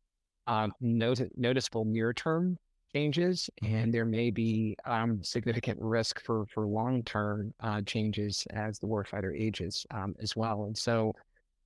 um, 0.46 0.72
not- 0.80 1.20
noticeable 1.36 1.84
near 1.84 2.12
term 2.12 2.58
changes, 2.94 3.50
and 3.62 3.92
there 3.92 4.04
may 4.04 4.30
be 4.30 4.76
um, 4.84 5.22
significant 5.22 5.80
risk 5.80 6.20
for 6.22 6.46
for 6.46 6.66
long 6.66 7.02
term 7.02 7.52
uh, 7.60 7.80
changes 7.82 8.46
as 8.50 8.78
the 8.78 8.86
warfighter 8.86 9.38
ages 9.38 9.86
um, 9.90 10.14
as 10.20 10.36
well. 10.36 10.64
And 10.64 10.76
so, 10.76 11.12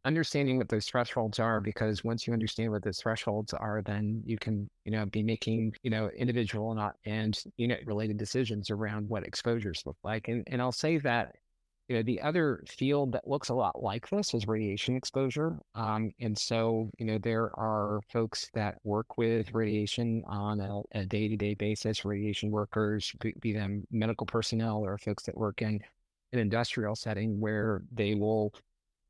understanding 0.05 0.59
what 0.59 0.69
those 0.69 0.87
thresholds 0.87 1.39
are, 1.39 1.61
because 1.61 2.05
once 2.05 2.27
you 2.27 2.33
understand 2.33 2.71
what 2.71 2.83
those 2.83 3.01
thresholds 3.01 3.53
are, 3.53 3.83
then 3.83 4.23
you 4.25 4.39
can 4.39 4.69
you 4.85 4.93
know 4.93 5.07
be 5.07 5.23
making 5.23 5.75
you 5.83 5.91
know 5.91 6.11
individual 6.17 6.75
not 6.75 6.97
and 7.05 7.43
unit 7.57 7.81
related 7.87 8.17
decisions 8.17 8.71
around 8.71 9.09
what 9.09 9.25
exposures 9.25 9.83
look 9.87 9.99
like. 10.03 10.29
And 10.29 10.45
and 10.49 10.63
I'll 10.63 10.73
say 10.73 10.99
that 10.99 11.35
you 11.89 11.97
know, 11.97 12.03
the 12.03 12.21
other 12.21 12.63
field 12.69 13.13
that 13.13 13.27
looks 13.27 13.49
a 13.49 13.55
lot 13.55 13.83
like 13.83 14.09
this 14.11 14.35
is 14.35 14.47
radiation 14.47 14.95
exposure. 14.95 15.59
Um, 15.75 16.13
and 16.21 16.37
so, 16.37 16.91
you 16.99 17.07
know, 17.07 17.19
there 17.19 17.51
are 17.59 18.01
folks 18.13 18.51
that 18.53 18.77
work 18.85 19.17
with 19.17 19.55
radiation 19.55 20.23
on 20.27 20.61
a, 20.93 21.07
day-to-day 21.07 21.55
basis, 21.55 22.05
radiation 22.05 22.51
workers, 22.51 23.11
be, 23.21 23.35
be 23.41 23.53
them 23.55 23.85
medical 23.91 24.27
personnel 24.27 24.85
or 24.85 24.99
folks 24.99 25.23
that 25.25 25.37
work 25.37 25.63
in 25.63 25.81
an 26.33 26.39
industrial 26.39 26.95
setting 26.95 27.41
where 27.41 27.83
they 27.91 28.15
will 28.15 28.53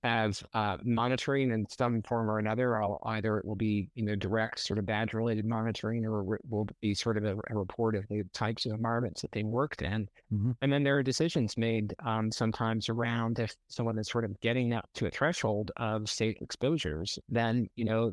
have 0.03 0.43
uh, 0.55 0.77
monitoring 0.85 1.51
in 1.51 1.67
some 1.69 2.03
form 2.03 2.31
or 2.31 2.39
another. 2.39 2.81
I'll, 2.81 3.01
either 3.07 3.39
it 3.39 3.45
will 3.45 3.57
be 3.57 3.89
you 3.95 4.05
know 4.05 4.15
direct 4.15 4.61
sort 4.61 4.79
of 4.79 4.87
badge 4.87 5.13
related 5.13 5.45
monitoring, 5.45 6.05
or 6.07 6.37
it 6.37 6.43
will 6.49 6.69
be 6.81 6.95
sort 6.95 7.17
of 7.17 7.25
a, 7.25 7.37
a, 7.51 7.59
report 7.59 7.97
of 7.97 8.05
the 8.09 8.23
types 8.33 8.67
of 8.67 8.73
environments 8.73 9.23
that 9.23 9.33
they 9.33 9.43
worked 9.43 9.83
in. 9.83 10.09
Mm-hmm. 10.33 10.53
And 10.63 10.73
then 10.73 10.85
there 10.85 10.99
are 10.99 11.03
decisions 11.03 11.57
made 11.57 11.95
um, 12.05 12.31
sometimes 12.31 12.89
around 12.89 13.39
if 13.39 13.55
someone 13.69 13.99
is 13.99 14.09
sort 14.09 14.25
of 14.25 14.39
getting 14.41 14.73
up 14.73 14.89
to 14.95 15.07
a 15.07 15.11
threshold 15.11 15.71
of 15.77 16.09
safe 16.09 16.37
exposures, 16.41 17.19
then 17.29 17.69
you 17.75 17.85
know 17.85 18.13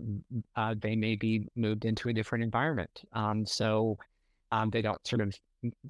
uh, 0.55 0.75
they 0.81 0.95
may 0.95 1.15
be 1.15 1.47
moved 1.55 1.85
into 1.85 2.09
a 2.09 2.13
different 2.13 2.43
environment. 2.43 3.01
Um, 3.13 3.45
so 3.45 3.97
um, 4.51 4.69
they 4.69 4.81
don't 4.81 5.05
sort 5.05 5.21
of 5.21 5.35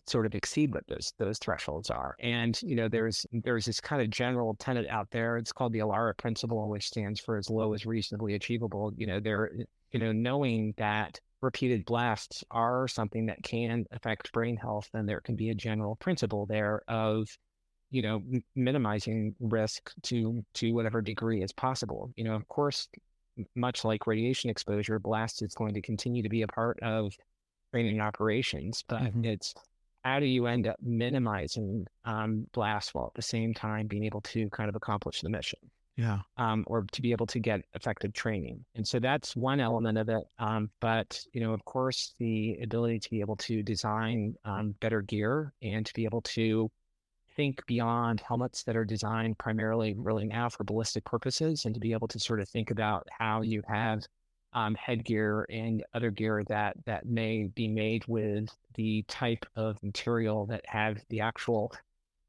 sort 0.08 0.26
of 0.26 0.36
exceed 0.36 0.74
what 0.74 0.88
those 0.88 1.14
those 1.18 1.38
thresholds 1.40 1.90
are. 1.90 2.16
And 2.20 2.60
you 2.62 2.76
know, 2.76 2.88
there's 2.88 3.26
there's 3.32 3.66
this 3.66 3.80
kind 3.80 4.02
of 4.02 4.10
general 4.10 4.56
tenet 4.56 4.88
out 4.90 5.10
there. 5.12 5.38
It's 5.38 5.52
called 5.52 5.74
the 5.74 5.80
ALARA 5.80 6.16
principle, 6.18 6.70
which 6.70 6.88
stands 6.88 7.20
for 7.20 7.38
as 7.38 7.50
low 7.50 7.74
as 7.74 7.86
reasonably 7.86 8.36
achievable. 8.36 8.92
You 8.96 9.08
know, 9.08 9.20
there 9.20 9.52
eh, 9.60 9.64
you 9.92 10.00
know, 10.00 10.12
knowing 10.12 10.74
that 10.78 11.20
repeated 11.42 11.86
blasts 11.86 12.44
are 12.52 12.88
something 12.88 13.28
that 13.28 13.42
can 13.44 13.86
affect 13.92 14.32
brain 14.34 14.58
health, 14.58 14.90
then 14.94 15.06
there 15.06 15.22
can 15.22 15.36
be 15.36 15.50
a 15.50 15.56
general 15.56 15.96
principle 15.96 16.46
there 16.46 16.82
of 16.88 17.28
you 17.92 18.02
know 18.02 18.22
minimizing 18.56 19.36
risk 19.40 19.92
to 20.04 20.44
to 20.56 20.74
whatever 20.74 21.02
degree 21.02 21.42
is 21.42 21.54
possible. 21.54 22.12
You 22.16 22.26
know, 22.26 22.36
of 22.36 22.48
course, 22.48 22.88
much 23.56 23.86
like 23.86 24.08
radiation 24.08 24.50
exposure, 24.50 25.00
blast 25.00 25.42
is 25.42 25.54
going 25.54 25.74
to 25.74 25.82
continue 25.82 26.24
to 26.24 26.30
be 26.30 26.42
a 26.42 26.48
part 26.48 26.80
of 26.82 27.14
training 27.76 28.00
operations, 28.00 28.86
but 28.88 29.02
mm-hmm. 29.02 29.26
it's 29.26 29.54
how 30.06 30.20
do 30.20 30.26
you 30.26 30.48
end 30.48 30.66
up 30.66 30.78
minimizing 30.82 31.86
um, 32.06 32.48
blast 32.54 32.96
while 32.96 33.08
at 33.08 33.14
the 33.16 33.22
same 33.22 33.54
time 33.54 33.88
being 33.88 34.06
able 34.06 34.22
to 34.22 34.50
kind 34.52 34.70
of 34.70 34.76
accomplish 34.76 35.22
the 35.22 35.30
mission? 35.30 35.60
Yeah. 35.98 36.20
Um, 36.38 36.64
or 36.68 36.86
to 36.92 37.02
be 37.02 37.12
able 37.12 37.26
to 37.28 37.40
get 37.40 37.62
effective 37.74 38.14
training. 38.14 38.64
And 38.76 38.88
so 38.88 39.00
that's 39.00 39.36
one 39.36 39.60
element 39.60 39.98
of 39.98 40.08
it. 40.10 40.24
Um, 40.40 40.70
but, 40.80 41.20
you 41.34 41.42
know, 41.42 41.54
of 41.54 41.66
course, 41.66 42.14
the 42.18 42.58
ability 42.64 43.00
to 43.00 43.10
be 43.10 43.20
able 43.22 43.38
to 43.38 43.64
design 43.64 44.36
um, 44.46 44.76
better 44.80 45.02
gear 45.02 45.54
and 45.62 45.86
to 45.86 45.94
be 45.94 46.06
able 46.06 46.22
to 46.22 46.70
think 47.36 47.66
beyond 47.66 48.22
helmets 48.22 48.64
that 48.64 48.78
are 48.78 48.86
designed 48.86 49.38
primarily 49.38 49.96
really 49.98 50.26
now 50.26 50.48
for 50.48 50.64
ballistic 50.64 51.04
purposes 51.04 51.66
and 51.66 51.74
to 51.74 51.80
be 51.80 51.92
able 51.92 52.08
to 52.08 52.20
sort 52.20 52.40
of 52.40 52.48
think 52.48 52.72
about 52.72 53.08
how 53.18 53.42
you 53.42 53.62
have 53.68 54.06
um, 54.56 54.74
headgear 54.76 55.46
and 55.50 55.84
other 55.94 56.10
gear 56.10 56.44
that 56.48 56.78
that 56.86 57.06
may 57.06 57.44
be 57.56 57.68
made 57.68 58.04
with 58.08 58.50
the 58.76 59.04
type 59.08 59.46
of 59.56 59.82
material 59.84 60.46
that 60.48 60.66
have 60.66 61.04
the 61.10 61.20
actual 61.20 61.72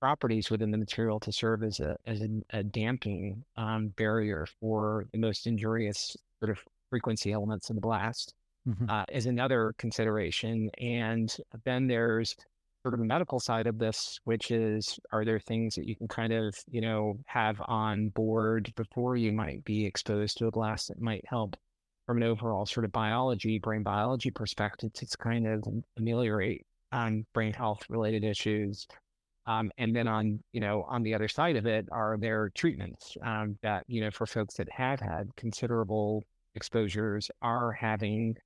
properties 0.01 0.51
within 0.51 0.71
the 0.71 0.77
material 0.77 1.19
to 1.21 1.33
serve 1.33 1.63
as 1.63 1.81
a 1.81 1.97
as 2.05 2.21
a, 2.21 2.29
a 2.51 2.63
damping 2.63 3.43
um, 3.57 3.89
barrier 3.97 4.47
for 4.61 5.07
the 5.13 5.19
most 5.19 5.47
injurious 5.47 6.17
sort 6.41 6.51
of 6.51 6.59
frequency 6.91 7.33
elements 7.33 7.71
in 7.71 7.77
the 7.77 7.81
blast 7.81 8.35
mm-hmm. 8.69 8.91
uh, 8.91 9.05
is 9.11 9.27
another 9.27 9.73
consideration. 9.79 10.69
And 10.79 11.35
then 11.65 11.87
there's 11.87 12.37
sort 12.83 12.95
of 12.95 13.01
the 13.01 13.07
medical 13.07 13.41
side 13.41 13.67
of 13.67 13.79
this, 13.79 14.19
which 14.25 14.51
is 14.51 14.99
are 15.13 15.25
there 15.25 15.41
things 15.41 15.77
that 15.77 15.87
you 15.87 15.95
can 15.97 16.09
kind 16.09 16.33
of 16.33 16.57
you 16.69 16.81
know 16.81 17.19
have 17.27 17.61
on 17.67 18.09
board 18.09 18.73
before 18.77 19.17
you 19.17 19.33
might 19.33 19.65
be 19.65 19.87
exposed 19.87 20.39
to 20.39 20.47
a 20.47 20.51
blast 20.51 20.89
that 20.89 21.01
might 21.01 21.25
help 21.29 21.57
from 22.07 22.19
an 22.19 22.23
overall 22.23 22.67
sort 22.67 22.85
of 22.85 22.93
biology, 22.93 23.59
brain 23.59 23.83
biology 23.83 24.31
perspective, 24.31 24.93
to 24.93 25.07
kind 25.19 25.47
of 25.47 25.65
ameliorate 25.99 26.65
um, 26.93 27.27
brain 27.33 27.53
health 27.53 27.83
related 27.89 28.25
issues. 28.25 28.87
Um, 29.47 29.71
and 29.79 29.95
then 29.95 30.09
on, 30.09 30.41
you 30.53 30.61
know, 30.61 30.85
on 30.89 31.03
the 31.03 31.15
other 31.15 31.29
side 31.29 31.57
of 31.57 31.67
it 31.67 31.87
are 31.93 32.17
there 32.19 32.51
treatments 32.55 33.17
um, 33.23 33.57
that, 33.63 33.85
you 33.87 34.01
know, 34.01 34.11
for 34.11 34.27
folks 34.27 34.55
that 34.57 34.69
have 34.73 35.01
had 35.01 35.29
considerable 35.37 36.25
exposures 36.55 37.31
are 37.43 37.71
having 37.73 38.37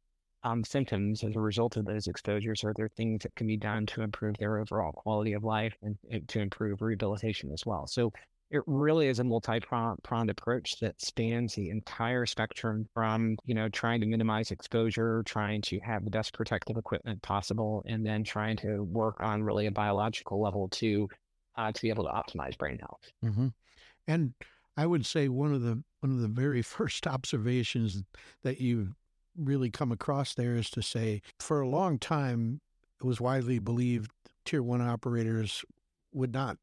um, 0.42 0.64
symptoms 0.64 1.22
as 1.24 1.36
a 1.36 1.40
result 1.40 1.76
of 1.76 1.86
those 1.86 2.06
exposures. 2.06 2.64
Are 2.64 2.74
there 2.76 2.88
things 2.88 3.22
that 3.22 3.34
can 3.34 3.46
be 3.46 3.56
done 3.56 3.86
to 3.86 4.02
improve 4.02 4.36
their 4.38 4.58
overall 4.58 4.92
quality 4.92 5.32
of 5.32 5.44
life 5.44 5.74
and, 5.82 5.96
and 6.10 6.26
to 6.28 6.40
improve 6.40 6.82
rehabilitation 6.82 7.50
as 7.52 7.64
well? 7.64 7.86
So 7.86 8.12
it 8.50 8.62
really 8.66 9.06
is 9.06 9.20
a 9.20 9.24
multi-pronged 9.24 10.30
approach 10.30 10.80
that 10.80 11.00
spans 11.00 11.54
the 11.54 11.70
entire 11.70 12.26
spectrum 12.26 12.86
from 12.92 13.36
you 13.44 13.54
know 13.54 13.68
trying 13.68 14.00
to 14.00 14.06
minimize 14.06 14.50
exposure 14.50 15.22
trying 15.24 15.62
to 15.62 15.78
have 15.80 16.04
the 16.04 16.10
best 16.10 16.32
protective 16.34 16.76
equipment 16.76 17.20
possible 17.22 17.82
and 17.86 18.04
then 18.04 18.24
trying 18.24 18.56
to 18.56 18.82
work 18.84 19.16
on 19.20 19.42
really 19.42 19.66
a 19.66 19.70
biological 19.70 20.40
level 20.40 20.68
to 20.68 21.08
uh, 21.56 21.72
to 21.72 21.82
be 21.82 21.88
able 21.88 22.04
to 22.04 22.10
optimize 22.10 22.56
brain 22.58 22.78
health 22.78 23.12
mm-hmm. 23.24 23.48
and 24.08 24.34
i 24.76 24.86
would 24.86 25.06
say 25.06 25.28
one 25.28 25.54
of 25.54 25.62
the 25.62 25.82
one 26.00 26.12
of 26.12 26.20
the 26.20 26.28
very 26.28 26.62
first 26.76 27.06
observations 27.06 28.02
that 28.42 28.60
you 28.60 28.94
really 29.36 29.70
come 29.70 29.92
across 29.92 30.34
there 30.34 30.56
is 30.56 30.70
to 30.70 30.82
say 30.82 31.22
for 31.38 31.60
a 31.60 31.68
long 31.68 31.98
time 31.98 32.60
it 33.00 33.06
was 33.06 33.20
widely 33.20 33.58
believed 33.58 34.10
tier 34.44 34.62
one 34.62 34.82
operators 34.82 35.64
would 36.12 36.32
not 36.32 36.58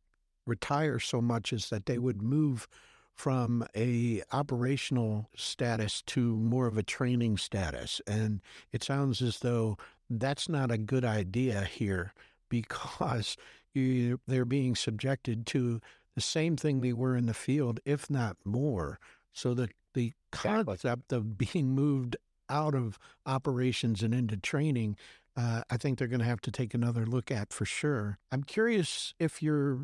retire 0.48 1.00
so 1.00 1.22
much 1.22 1.54
is 1.54 1.70
that 1.70 1.86
they 1.86 1.98
would 1.98 2.22
move 2.22 2.68
from 3.14 3.66
a 3.76 4.22
operational 4.32 5.30
status 5.36 6.04
to 6.04 6.36
more 6.36 6.68
of 6.68 6.78
a 6.78 6.84
training 6.84 7.38
status. 7.38 8.00
And 8.06 8.42
it 8.72 8.84
sounds 8.84 9.22
as 9.22 9.40
though 9.40 9.78
that's 10.10 10.48
not 10.48 10.72
a 10.72 10.78
good 10.78 11.04
idea 11.04 11.62
here 11.64 12.14
because 12.48 13.36
you, 13.74 14.20
they're 14.28 14.46
being 14.46 14.76
subjected 14.76 15.46
to 15.48 15.82
the 16.16 16.22
same 16.22 16.56
thing 16.58 16.82
they 16.82 16.94
were 16.94 17.16
in 17.16 17.26
the 17.26 17.34
field 17.34 17.80
if 17.86 18.10
not 18.10 18.38
more. 18.46 19.00
So 19.34 19.54
the 19.54 19.70
the 19.94 20.14
concept 20.32 21.12
of 21.12 21.38
being 21.40 21.70
moved 21.70 22.18
out 22.50 22.76
of 22.76 23.00
operations 23.26 24.04
and 24.04 24.14
into 24.14 24.38
training 24.38 24.96
uh, 25.38 25.62
I 25.70 25.78
think 25.78 26.00
they're 26.00 26.08
going 26.08 26.20
to 26.20 26.26
have 26.26 26.42
to 26.42 26.52
take 26.52 26.74
another 26.74 27.06
look 27.06 27.30
at 27.30 27.54
for 27.54 27.64
sure. 27.64 28.18
I'm 28.32 28.44
curious 28.44 29.14
if 29.20 29.44
you're 29.44 29.82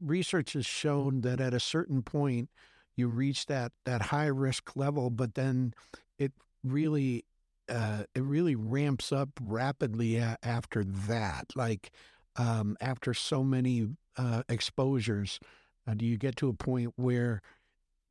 research 0.00 0.52
has 0.54 0.66
shown 0.66 1.22
that 1.22 1.40
at 1.40 1.54
a 1.54 1.60
certain 1.60 2.02
point 2.02 2.50
you 2.96 3.08
reach 3.08 3.46
that 3.46 3.72
that 3.84 4.02
high 4.02 4.26
risk 4.26 4.76
level, 4.76 5.10
but 5.10 5.34
then 5.34 5.74
it 6.18 6.32
really 6.64 7.24
uh, 7.68 8.04
it 8.14 8.22
really 8.22 8.54
ramps 8.54 9.12
up 9.12 9.28
rapidly 9.40 10.16
a- 10.16 10.38
after 10.42 10.84
that. 10.84 11.46
Like 11.54 11.90
um, 12.36 12.76
after 12.80 13.14
so 13.14 13.44
many 13.44 13.88
uh, 14.16 14.42
exposures, 14.48 15.38
uh, 15.86 15.94
do 15.94 16.04
you 16.06 16.16
get 16.16 16.36
to 16.36 16.48
a 16.48 16.54
point 16.54 16.92
where 16.96 17.42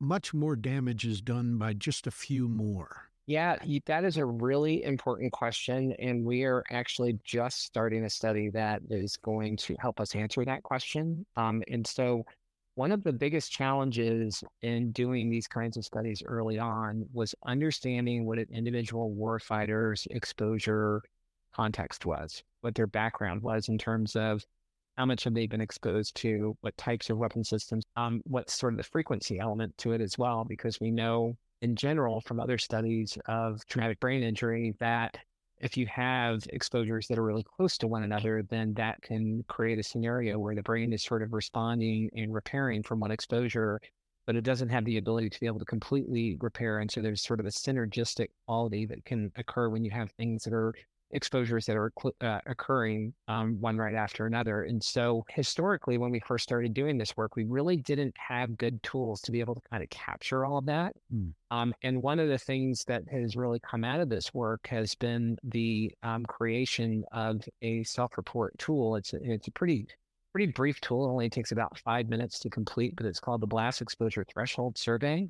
much 0.00 0.34
more 0.34 0.56
damage 0.56 1.06
is 1.06 1.20
done 1.22 1.58
by 1.58 1.74
just 1.74 2.06
a 2.06 2.10
few 2.12 2.48
more? 2.48 3.07
Yeah, 3.28 3.58
that 3.84 4.04
is 4.04 4.16
a 4.16 4.24
really 4.24 4.82
important 4.84 5.32
question. 5.32 5.92
And 5.98 6.24
we 6.24 6.44
are 6.44 6.64
actually 6.70 7.18
just 7.24 7.62
starting 7.62 8.04
a 8.04 8.10
study 8.10 8.48
that 8.50 8.80
is 8.88 9.18
going 9.18 9.58
to 9.58 9.76
help 9.78 10.00
us 10.00 10.14
answer 10.14 10.46
that 10.46 10.62
question. 10.62 11.26
Um, 11.36 11.62
and 11.68 11.86
so, 11.86 12.24
one 12.74 12.90
of 12.90 13.02
the 13.04 13.12
biggest 13.12 13.52
challenges 13.52 14.42
in 14.62 14.92
doing 14.92 15.28
these 15.28 15.46
kinds 15.46 15.76
of 15.76 15.84
studies 15.84 16.22
early 16.24 16.58
on 16.58 17.06
was 17.12 17.34
understanding 17.44 18.24
what 18.24 18.38
an 18.38 18.46
individual 18.50 19.14
warfighter's 19.14 20.06
exposure 20.10 21.02
context 21.52 22.06
was, 22.06 22.42
what 22.62 22.74
their 22.76 22.86
background 22.86 23.42
was 23.42 23.68
in 23.68 23.76
terms 23.78 24.16
of 24.16 24.42
how 24.96 25.04
much 25.06 25.24
have 25.24 25.34
they 25.34 25.46
been 25.46 25.60
exposed 25.60 26.14
to, 26.16 26.56
what 26.62 26.76
types 26.78 27.10
of 27.10 27.18
weapon 27.18 27.44
systems, 27.44 27.84
um, 27.96 28.22
what's 28.24 28.54
sort 28.54 28.72
of 28.72 28.78
the 28.78 28.82
frequency 28.84 29.38
element 29.38 29.76
to 29.78 29.92
it 29.92 30.00
as 30.00 30.16
well, 30.18 30.44
because 30.44 30.80
we 30.80 30.90
know 30.90 31.36
in 31.62 31.76
general 31.76 32.20
from 32.20 32.40
other 32.40 32.58
studies 32.58 33.18
of 33.26 33.64
traumatic 33.66 34.00
brain 34.00 34.22
injury 34.22 34.74
that 34.80 35.18
if 35.60 35.76
you 35.76 35.86
have 35.86 36.46
exposures 36.50 37.08
that 37.08 37.18
are 37.18 37.24
really 37.24 37.44
close 37.56 37.76
to 37.78 37.88
one 37.88 38.04
another, 38.04 38.44
then 38.48 38.72
that 38.74 39.02
can 39.02 39.44
create 39.48 39.78
a 39.78 39.82
scenario 39.82 40.38
where 40.38 40.54
the 40.54 40.62
brain 40.62 40.92
is 40.92 41.02
sort 41.02 41.22
of 41.22 41.32
responding 41.32 42.08
and 42.14 42.32
repairing 42.32 42.82
from 42.82 43.00
one 43.00 43.10
exposure, 43.10 43.80
but 44.26 44.36
it 44.36 44.44
doesn't 44.44 44.68
have 44.68 44.84
the 44.84 44.98
ability 44.98 45.28
to 45.30 45.40
be 45.40 45.46
able 45.46 45.58
to 45.58 45.64
completely 45.64 46.36
repair. 46.40 46.78
And 46.78 46.90
so 46.90 47.00
there's 47.00 47.22
sort 47.22 47.40
of 47.40 47.46
a 47.46 47.50
synergistic 47.50 48.28
quality 48.46 48.86
that 48.86 49.04
can 49.04 49.32
occur 49.36 49.68
when 49.68 49.84
you 49.84 49.90
have 49.90 50.12
things 50.12 50.44
that 50.44 50.52
are 50.52 50.74
exposures 51.10 51.66
that 51.66 51.76
are 51.76 51.92
uh, 52.20 52.40
occurring 52.46 53.12
um, 53.28 53.56
one 53.60 53.76
right 53.76 53.94
after 53.94 54.26
another. 54.26 54.62
And 54.62 54.82
so, 54.82 55.24
historically, 55.30 55.98
when 55.98 56.10
we 56.10 56.20
first 56.20 56.44
started 56.44 56.74
doing 56.74 56.98
this 56.98 57.16
work, 57.16 57.36
we 57.36 57.44
really 57.44 57.76
didn't 57.76 58.14
have 58.18 58.56
good 58.56 58.82
tools 58.82 59.20
to 59.22 59.32
be 59.32 59.40
able 59.40 59.54
to 59.54 59.60
kind 59.70 59.82
of 59.82 59.90
capture 59.90 60.44
all 60.44 60.58
of 60.58 60.66
that. 60.66 60.92
Mm. 61.14 61.32
Um, 61.50 61.74
and 61.82 62.02
one 62.02 62.18
of 62.18 62.28
the 62.28 62.38
things 62.38 62.84
that 62.84 63.02
has 63.10 63.36
really 63.36 63.60
come 63.60 63.84
out 63.84 64.00
of 64.00 64.08
this 64.08 64.34
work 64.34 64.66
has 64.68 64.94
been 64.94 65.38
the 65.44 65.92
um, 66.02 66.24
creation 66.26 67.04
of 67.12 67.40
a 67.62 67.82
self-report 67.84 68.58
tool. 68.58 68.96
It's 68.96 69.12
a, 69.14 69.18
it's 69.22 69.48
a 69.48 69.52
pretty 69.52 69.86
pretty 70.32 70.52
brief 70.52 70.80
tool. 70.80 71.06
It 71.06 71.10
only 71.10 71.30
takes 71.30 71.52
about 71.52 71.78
five 71.78 72.08
minutes 72.08 72.38
to 72.40 72.50
complete, 72.50 72.94
but 72.96 73.06
it's 73.06 73.20
called 73.20 73.40
the 73.40 73.46
Blast 73.46 73.80
Exposure 73.80 74.24
Threshold 74.24 74.76
Survey. 74.76 75.28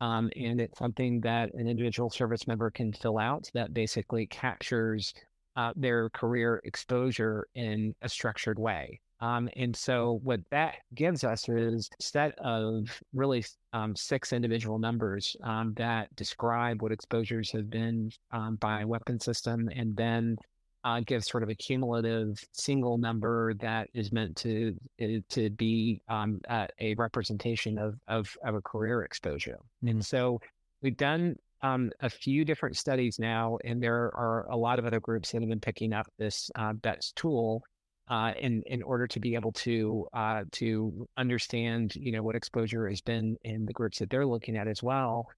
Um, 0.00 0.30
and 0.36 0.60
it's 0.60 0.78
something 0.78 1.20
that 1.20 1.52
an 1.54 1.68
individual 1.68 2.10
service 2.10 2.46
member 2.46 2.70
can 2.70 2.92
fill 2.92 3.18
out 3.18 3.50
that 3.54 3.74
basically 3.74 4.26
captures 4.26 5.12
uh, 5.56 5.72
their 5.76 6.08
career 6.10 6.60
exposure 6.64 7.46
in 7.54 7.94
a 8.02 8.08
structured 8.08 8.58
way. 8.58 9.00
Um, 9.20 9.50
and 9.56 9.76
so 9.76 10.20
what 10.22 10.40
that 10.50 10.76
gives 10.94 11.24
us 11.24 11.46
is 11.48 11.90
a 11.98 12.02
set 12.02 12.38
of 12.38 12.88
really 13.12 13.44
um, 13.74 13.94
six 13.94 14.32
individual 14.32 14.78
numbers 14.78 15.36
um, 15.44 15.74
that 15.76 16.14
describe 16.16 16.80
what 16.80 16.92
exposures 16.92 17.50
have 17.52 17.68
been 17.68 18.10
um, 18.32 18.56
by 18.56 18.84
weapon 18.84 19.20
system 19.20 19.68
and 19.74 19.94
then 19.94 20.36
uh, 20.84 21.00
gives 21.00 21.26
sort 21.28 21.42
of 21.42 21.48
a 21.48 21.54
cumulative 21.54 22.42
single 22.52 22.98
number 22.98 23.54
that 23.54 23.88
is 23.94 24.12
meant 24.12 24.36
to 24.36 24.76
uh, 25.02 25.06
to 25.28 25.50
be 25.50 26.00
um, 26.08 26.40
uh, 26.48 26.66
a 26.78 26.94
representation 26.94 27.78
of, 27.78 27.96
of, 28.08 28.36
of 28.44 28.54
a 28.54 28.62
career 28.62 29.02
exposure. 29.02 29.58
Mm-hmm. 29.84 29.88
And 29.88 30.06
so 30.06 30.40
we've 30.82 30.96
done 30.96 31.36
um, 31.62 31.90
a 32.00 32.08
few 32.08 32.44
different 32.44 32.76
studies 32.76 33.18
now, 33.18 33.58
and 33.64 33.82
there 33.82 34.10
are 34.14 34.46
a 34.50 34.56
lot 34.56 34.78
of 34.78 34.86
other 34.86 35.00
groups 35.00 35.32
that 35.32 35.40
have 35.40 35.48
been 35.48 35.60
picking 35.60 35.92
up 35.92 36.06
this 36.18 36.50
uh, 36.54 36.72
BETS 36.72 37.12
tool 37.12 37.62
uh, 38.08 38.32
in 38.40 38.62
in 38.66 38.82
order 38.82 39.06
to 39.06 39.20
be 39.20 39.34
able 39.34 39.52
to 39.52 40.06
uh, 40.12 40.42
to 40.52 41.06
understand 41.16 41.94
you 41.94 42.12
know 42.12 42.22
what 42.22 42.34
exposure 42.34 42.88
has 42.88 43.00
been 43.00 43.36
in 43.44 43.64
the 43.66 43.72
groups 43.72 43.98
that 43.98 44.10
they're 44.10 44.26
looking 44.26 44.56
at 44.56 44.66
as 44.66 44.82
well 44.82 45.28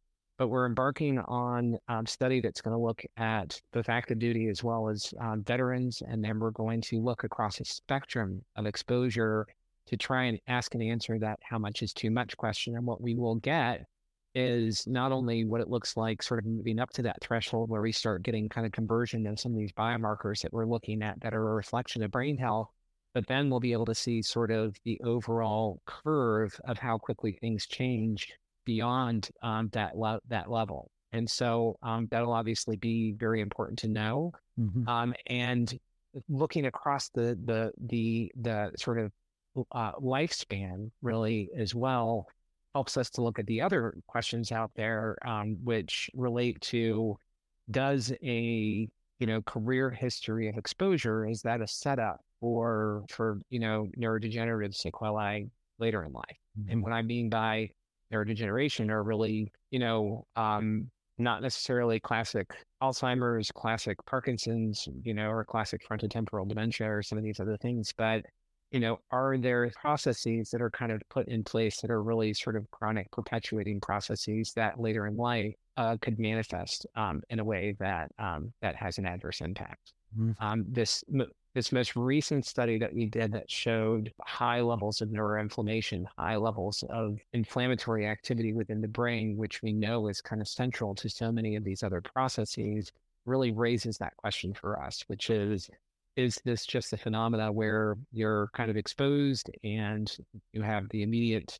but 0.42 0.48
we're 0.48 0.66
embarking 0.66 1.20
on 1.20 1.78
a 1.88 1.92
um, 1.92 2.04
study 2.04 2.40
that's 2.40 2.60
going 2.60 2.74
to 2.74 2.84
look 2.84 3.00
at 3.16 3.62
both 3.72 3.88
active 3.88 4.18
duty 4.18 4.48
as 4.48 4.64
well 4.64 4.88
as 4.88 5.14
um, 5.20 5.44
veterans. 5.44 6.02
And 6.08 6.24
then 6.24 6.40
we're 6.40 6.50
going 6.50 6.80
to 6.80 7.00
look 7.00 7.22
across 7.22 7.60
a 7.60 7.64
spectrum 7.64 8.42
of 8.56 8.66
exposure 8.66 9.46
to 9.86 9.96
try 9.96 10.24
and 10.24 10.40
ask 10.48 10.74
and 10.74 10.82
answer 10.82 11.16
that 11.20 11.38
how 11.44 11.60
much 11.60 11.80
is 11.80 11.92
too 11.92 12.10
much 12.10 12.36
question. 12.36 12.74
And 12.74 12.84
what 12.84 13.00
we 13.00 13.14
will 13.14 13.36
get 13.36 13.86
is 14.34 14.84
not 14.88 15.12
only 15.12 15.44
what 15.44 15.60
it 15.60 15.70
looks 15.70 15.96
like 15.96 16.24
sort 16.24 16.40
of 16.40 16.46
moving 16.46 16.80
up 16.80 16.90
to 16.94 17.02
that 17.02 17.20
threshold 17.20 17.70
where 17.70 17.80
we 17.80 17.92
start 17.92 18.24
getting 18.24 18.48
kind 18.48 18.66
of 18.66 18.72
conversion 18.72 19.24
of 19.28 19.38
some 19.38 19.52
of 19.52 19.58
these 19.58 19.70
biomarkers 19.70 20.42
that 20.42 20.52
we're 20.52 20.66
looking 20.66 21.04
at 21.04 21.20
that 21.20 21.34
are 21.34 21.50
a 21.50 21.54
reflection 21.54 22.02
of 22.02 22.10
brain 22.10 22.36
health, 22.36 22.68
but 23.14 23.28
then 23.28 23.48
we'll 23.48 23.60
be 23.60 23.72
able 23.72 23.86
to 23.86 23.94
see 23.94 24.20
sort 24.20 24.50
of 24.50 24.74
the 24.84 25.00
overall 25.04 25.80
curve 25.86 26.58
of 26.64 26.78
how 26.78 26.98
quickly 26.98 27.30
things 27.30 27.64
change 27.64 28.32
beyond 28.64 29.30
um, 29.42 29.68
that 29.72 29.96
le- 29.96 30.20
that 30.28 30.50
level. 30.50 30.90
And 31.12 31.28
so 31.28 31.76
um, 31.82 32.08
that'll 32.10 32.32
obviously 32.32 32.76
be 32.76 33.12
very 33.12 33.40
important 33.40 33.78
to 33.80 33.88
know. 33.88 34.32
Mm-hmm. 34.58 34.88
Um, 34.88 35.14
and 35.26 35.78
looking 36.28 36.66
across 36.66 37.08
the 37.10 37.38
the 37.44 37.72
the 37.86 38.32
the 38.40 38.72
sort 38.76 38.98
of 38.98 39.12
uh, 39.72 39.92
lifespan 39.92 40.90
really 41.02 41.50
as 41.56 41.74
well 41.74 42.26
helps 42.74 42.96
us 42.96 43.10
to 43.10 43.22
look 43.22 43.38
at 43.38 43.46
the 43.46 43.60
other 43.60 43.94
questions 44.06 44.50
out 44.50 44.70
there, 44.74 45.16
um, 45.26 45.56
which 45.62 46.08
relate 46.14 46.60
to 46.62 47.16
does 47.70 48.12
a 48.22 48.88
you 49.18 49.26
know 49.26 49.42
career 49.42 49.90
history 49.90 50.48
of 50.48 50.56
exposure 50.56 51.26
is 51.26 51.42
that 51.42 51.60
a 51.60 51.66
setup 51.66 52.20
for 52.40 53.04
for 53.08 53.40
you 53.50 53.58
know 53.58 53.88
neurodegenerative 53.98 54.74
sequelae 54.74 55.48
later 55.78 56.04
in 56.04 56.12
life? 56.12 56.24
Mm-hmm. 56.58 56.72
And 56.72 56.82
what 56.82 56.92
I 56.92 57.02
mean 57.02 57.28
by 57.28 57.70
neurodegeneration 58.12 58.90
are 58.90 59.02
really, 59.02 59.50
you 59.70 59.78
know, 59.78 60.24
um, 60.36 60.90
not 61.18 61.42
necessarily 61.42 62.00
classic 62.00 62.50
Alzheimer's, 62.82 63.50
classic 63.50 63.96
Parkinson's, 64.06 64.88
you 65.02 65.14
know, 65.14 65.28
or 65.30 65.44
classic 65.44 65.82
frontotemporal 65.88 66.48
dementia 66.48 66.90
or 66.90 67.02
some 67.02 67.18
of 67.18 67.24
these 67.24 67.40
other 67.40 67.56
things, 67.56 67.92
but 67.96 68.24
you 68.72 68.80
know, 68.80 68.98
are 69.10 69.36
there 69.36 69.70
processes 69.74 70.48
that 70.50 70.62
are 70.62 70.70
kind 70.70 70.90
of 70.90 71.02
put 71.10 71.28
in 71.28 71.44
place 71.44 71.80
that 71.82 71.90
are 71.90 72.02
really 72.02 72.32
sort 72.32 72.56
of 72.56 72.68
chronic 72.70 73.10
perpetuating 73.10 73.80
processes 73.80 74.52
that 74.56 74.80
later 74.80 75.06
in 75.06 75.14
life 75.14 75.54
uh, 75.76 75.96
could 76.00 76.18
manifest 76.18 76.86
um, 76.96 77.20
in 77.28 77.38
a 77.38 77.44
way 77.44 77.76
that 77.78 78.10
um, 78.18 78.50
that 78.62 78.74
has 78.74 78.96
an 78.96 79.04
adverse 79.04 79.42
impact? 79.42 79.92
Mm-hmm. 80.18 80.42
Um, 80.42 80.64
this 80.68 81.04
this 81.54 81.72
most 81.72 81.96
recent 81.96 82.46
study 82.46 82.78
that 82.78 82.94
we 82.94 83.06
did 83.06 83.32
that 83.32 83.50
showed 83.50 84.12
high 84.22 84.60
levels 84.60 85.00
of 85.02 85.10
neuroinflammation, 85.10 86.04
high 86.16 86.36
levels 86.36 86.82
of 86.88 87.18
inflammatory 87.34 88.06
activity 88.06 88.54
within 88.54 88.80
the 88.80 88.88
brain, 88.88 89.36
which 89.36 89.62
we 89.62 89.72
know 89.72 90.08
is 90.08 90.22
kind 90.22 90.40
of 90.40 90.48
central 90.48 90.94
to 90.94 91.10
so 91.10 91.30
many 91.30 91.56
of 91.56 91.64
these 91.64 91.82
other 91.82 92.00
processes, 92.00 92.90
really 93.26 93.52
raises 93.52 93.98
that 93.98 94.16
question 94.16 94.54
for 94.54 94.82
us, 94.82 95.04
which 95.08 95.30
is 95.30 95.68
is 96.16 96.38
this 96.44 96.66
just 96.66 96.92
a 96.92 96.96
phenomena 96.96 97.50
where 97.50 97.96
you're 98.12 98.50
kind 98.54 98.70
of 98.70 98.76
exposed 98.76 99.50
and 99.64 100.18
you 100.52 100.60
have 100.60 100.86
the 100.90 101.02
immediate 101.02 101.58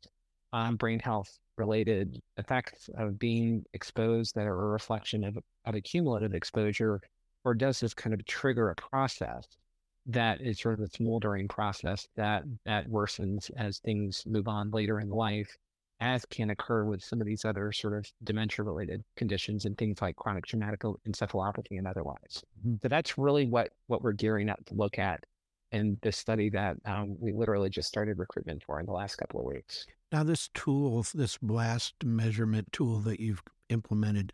um, 0.51 0.75
brain 0.75 0.99
health 0.99 1.39
related 1.57 2.21
effects 2.37 2.87
of 2.97 3.17
being 3.17 3.65
exposed 3.73 4.35
that 4.35 4.45
are 4.45 4.65
a 4.65 4.67
reflection 4.67 5.23
of, 5.23 5.37
of 5.65 5.73
a 5.73 5.81
cumulative 5.81 6.35
exposure? 6.35 7.01
Or 7.43 7.55
does 7.55 7.79
this 7.79 7.95
kind 7.95 8.13
of 8.13 8.23
trigger 8.25 8.69
a 8.69 8.75
process 8.75 9.47
that 10.05 10.41
is 10.41 10.59
sort 10.59 10.79
of 10.79 10.85
a 10.85 10.89
smoldering 10.89 11.47
process 11.47 12.07
that 12.15 12.43
that 12.65 12.89
worsens 12.89 13.49
as 13.57 13.79
things 13.79 14.23
move 14.25 14.47
on 14.47 14.71
later 14.71 14.99
in 14.99 15.09
life, 15.09 15.55
as 15.99 16.25
can 16.25 16.49
occur 16.49 16.83
with 16.83 17.03
some 17.03 17.21
of 17.21 17.27
these 17.27 17.45
other 17.45 17.71
sort 17.71 17.97
of 17.97 18.05
dementia 18.23 18.65
related 18.65 19.03
conditions 19.15 19.65
and 19.65 19.77
things 19.77 20.01
like 20.01 20.15
chronic 20.15 20.45
traumatic 20.45 20.81
encephalopathy 20.81 21.77
and 21.77 21.87
otherwise. 21.87 22.43
Mm-hmm. 22.59 22.75
So 22.81 22.87
that's 22.87 23.17
really 23.17 23.45
what 23.45 23.69
what 23.87 24.01
we're 24.01 24.11
gearing 24.13 24.49
up 24.49 24.63
to 24.65 24.73
look 24.73 24.99
at 24.99 25.23
in 25.71 25.97
this 26.03 26.17
study 26.17 26.49
that 26.51 26.77
um, 26.85 27.15
we 27.19 27.33
literally 27.33 27.69
just 27.69 27.87
started 27.87 28.19
recruitment 28.19 28.63
for 28.63 28.79
in 28.79 28.85
the 28.85 28.91
last 28.91 29.15
couple 29.15 29.39
of 29.39 29.45
weeks. 29.45 29.87
Now, 30.11 30.23
this 30.23 30.49
tool, 30.53 31.03
this 31.15 31.39
blast 31.39 31.95
measurement 32.03 32.71
tool 32.71 32.99
that 32.99 33.19
you've 33.19 33.41
implemented, 33.69 34.31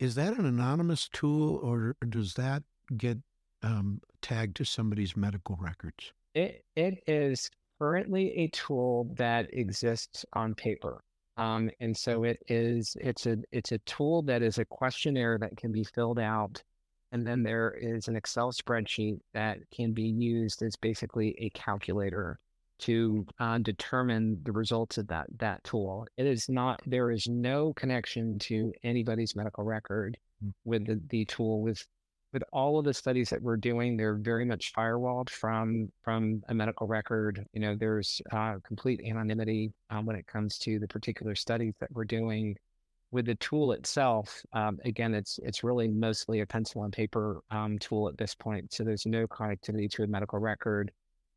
is 0.00 0.16
that 0.16 0.36
an 0.36 0.44
anonymous 0.44 1.08
tool 1.08 1.60
or 1.62 1.96
does 2.08 2.34
that 2.34 2.64
get 2.96 3.18
um, 3.62 4.00
tagged 4.20 4.56
to 4.56 4.64
somebody's 4.64 5.16
medical 5.16 5.56
records? 5.60 6.12
It, 6.34 6.64
it 6.76 7.02
is 7.06 7.50
currently 7.78 8.32
a 8.38 8.48
tool 8.48 9.12
that 9.16 9.52
exists 9.52 10.24
on 10.32 10.54
paper. 10.54 11.02
Um, 11.36 11.70
and 11.80 11.96
so 11.96 12.24
it 12.24 12.42
is 12.48 12.96
it's 13.00 13.26
a 13.26 13.38
it's 13.52 13.72
a 13.72 13.78
tool 13.78 14.22
that 14.22 14.42
is 14.42 14.58
a 14.58 14.66
questionnaire 14.66 15.38
that 15.38 15.56
can 15.56 15.72
be 15.72 15.82
filled 15.82 16.18
out 16.18 16.62
and 17.12 17.26
then 17.26 17.42
there 17.42 17.70
is 17.70 18.08
an 18.08 18.16
excel 18.16 18.52
spreadsheet 18.52 19.18
that 19.34 19.58
can 19.70 19.92
be 19.92 20.02
used 20.02 20.62
as 20.62 20.76
basically 20.76 21.34
a 21.38 21.50
calculator 21.50 22.38
to 22.80 23.24
uh, 23.38 23.58
determine 23.58 24.40
the 24.42 24.52
results 24.52 24.98
of 24.98 25.06
that 25.06 25.26
that 25.38 25.62
tool 25.64 26.06
it 26.16 26.26
is 26.26 26.48
not 26.48 26.80
there 26.86 27.10
is 27.10 27.28
no 27.28 27.72
connection 27.74 28.38
to 28.38 28.72
anybody's 28.82 29.36
medical 29.36 29.64
record 29.64 30.18
hmm. 30.42 30.50
with 30.64 30.86
the, 30.86 31.00
the 31.08 31.24
tool 31.26 31.62
with 31.62 31.86
with 32.32 32.42
all 32.52 32.78
of 32.78 32.84
the 32.84 32.94
studies 32.94 33.30
that 33.30 33.42
we're 33.42 33.56
doing, 33.58 33.96
they're 33.96 34.14
very 34.16 34.44
much 34.44 34.72
firewalled 34.74 35.28
from 35.30 35.90
from 36.02 36.42
a 36.48 36.54
medical 36.54 36.86
record. 36.86 37.44
You 37.52 37.60
know, 37.60 37.76
there's 37.76 38.20
uh, 38.32 38.56
complete 38.64 39.00
anonymity 39.06 39.72
um, 39.90 40.06
when 40.06 40.16
it 40.16 40.26
comes 40.26 40.58
to 40.58 40.78
the 40.78 40.88
particular 40.88 41.34
studies 41.34 41.74
that 41.80 41.90
we're 41.92 42.04
doing. 42.04 42.56
with 43.12 43.26
the 43.26 43.34
tool 43.36 43.72
itself, 43.72 44.42
um, 44.54 44.78
again, 44.84 45.14
it's 45.14 45.38
it's 45.42 45.62
really 45.62 45.86
mostly 45.88 46.40
a 46.40 46.46
pencil 46.46 46.82
and 46.84 46.92
paper 46.92 47.42
um, 47.50 47.78
tool 47.78 48.08
at 48.08 48.16
this 48.18 48.34
point. 48.34 48.72
So 48.72 48.84
there's 48.84 49.06
no 49.06 49.26
connectivity 49.26 49.90
to 49.92 50.02
a 50.02 50.06
medical 50.06 50.38
record. 50.38 50.90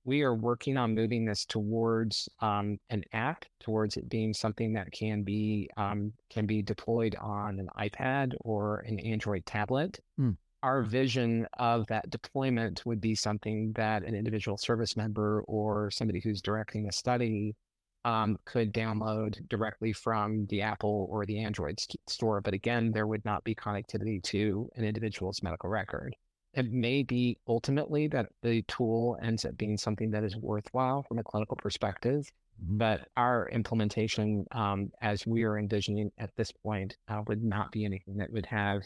We 0.06 0.22
are 0.22 0.36
working 0.36 0.78
on 0.78 0.96
moving 0.96 1.26
this 1.26 1.46
towards 1.46 2.30
um, 2.40 2.78
an 2.90 3.04
app, 3.14 3.44
towards 3.60 3.98
it 3.98 4.08
being 4.08 4.34
something 4.34 4.74
that 4.74 4.92
can 4.92 5.24
be 5.24 5.70
um, 5.78 6.14
can 6.30 6.46
be 6.46 6.62
deployed 6.62 7.16
on 7.20 7.60
an 7.60 7.70
iPad 7.78 8.34
or 8.42 8.80
an 8.88 9.00
Android 9.00 9.46
tablet. 9.46 10.00
Hmm. 10.18 10.32
Our 10.66 10.82
vision 10.82 11.46
of 11.60 11.86
that 11.90 12.10
deployment 12.10 12.84
would 12.88 13.00
be 13.00 13.14
something 13.14 13.72
that 13.74 14.04
an 14.04 14.16
individual 14.16 14.58
service 14.58 14.98
member 14.98 15.44
or 15.44 15.92
somebody 15.92 16.20
who's 16.20 16.42
directing 16.42 16.88
a 16.88 16.92
study 16.92 17.56
um, 18.04 18.40
could 18.46 18.74
download 18.74 19.48
directly 19.48 19.94
from 19.94 20.48
the 20.48 20.64
Apple 20.64 21.08
or 21.12 21.24
the 21.28 21.38
Android 21.38 21.80
st- 21.80 22.00
store. 22.10 22.42
But 22.42 22.56
again, 22.56 22.92
there 22.92 23.06
would 23.06 23.24
not 23.26 23.44
be 23.44 23.54
connectivity 23.54 24.24
to 24.24 24.68
an 24.76 24.84
individual's 24.84 25.44
medical 25.44 25.70
record. 25.70 26.16
It 26.56 26.72
may 26.72 27.04
be 27.04 27.38
ultimately 27.48 28.08
that 28.08 28.30
the 28.42 28.64
tool 28.64 29.20
ends 29.22 29.46
up 29.46 29.56
being 29.58 29.78
something 29.78 30.10
that 30.10 30.24
is 30.24 30.36
worthwhile 30.36 31.04
from 31.04 31.20
a 31.20 31.24
clinical 31.24 31.58
perspective, 31.58 32.28
but 32.60 33.08
our 33.16 33.50
implementation, 33.50 34.48
um, 34.52 34.90
as 35.00 35.28
we 35.28 35.44
are 35.44 35.60
envisioning 35.60 36.10
at 36.18 36.36
this 36.36 36.52
point, 36.52 36.98
uh, 37.08 37.22
would 37.28 37.44
not 37.44 37.72
be 37.72 37.86
anything 37.86 38.18
that 38.18 38.32
would 38.32 38.48
have 38.48 38.82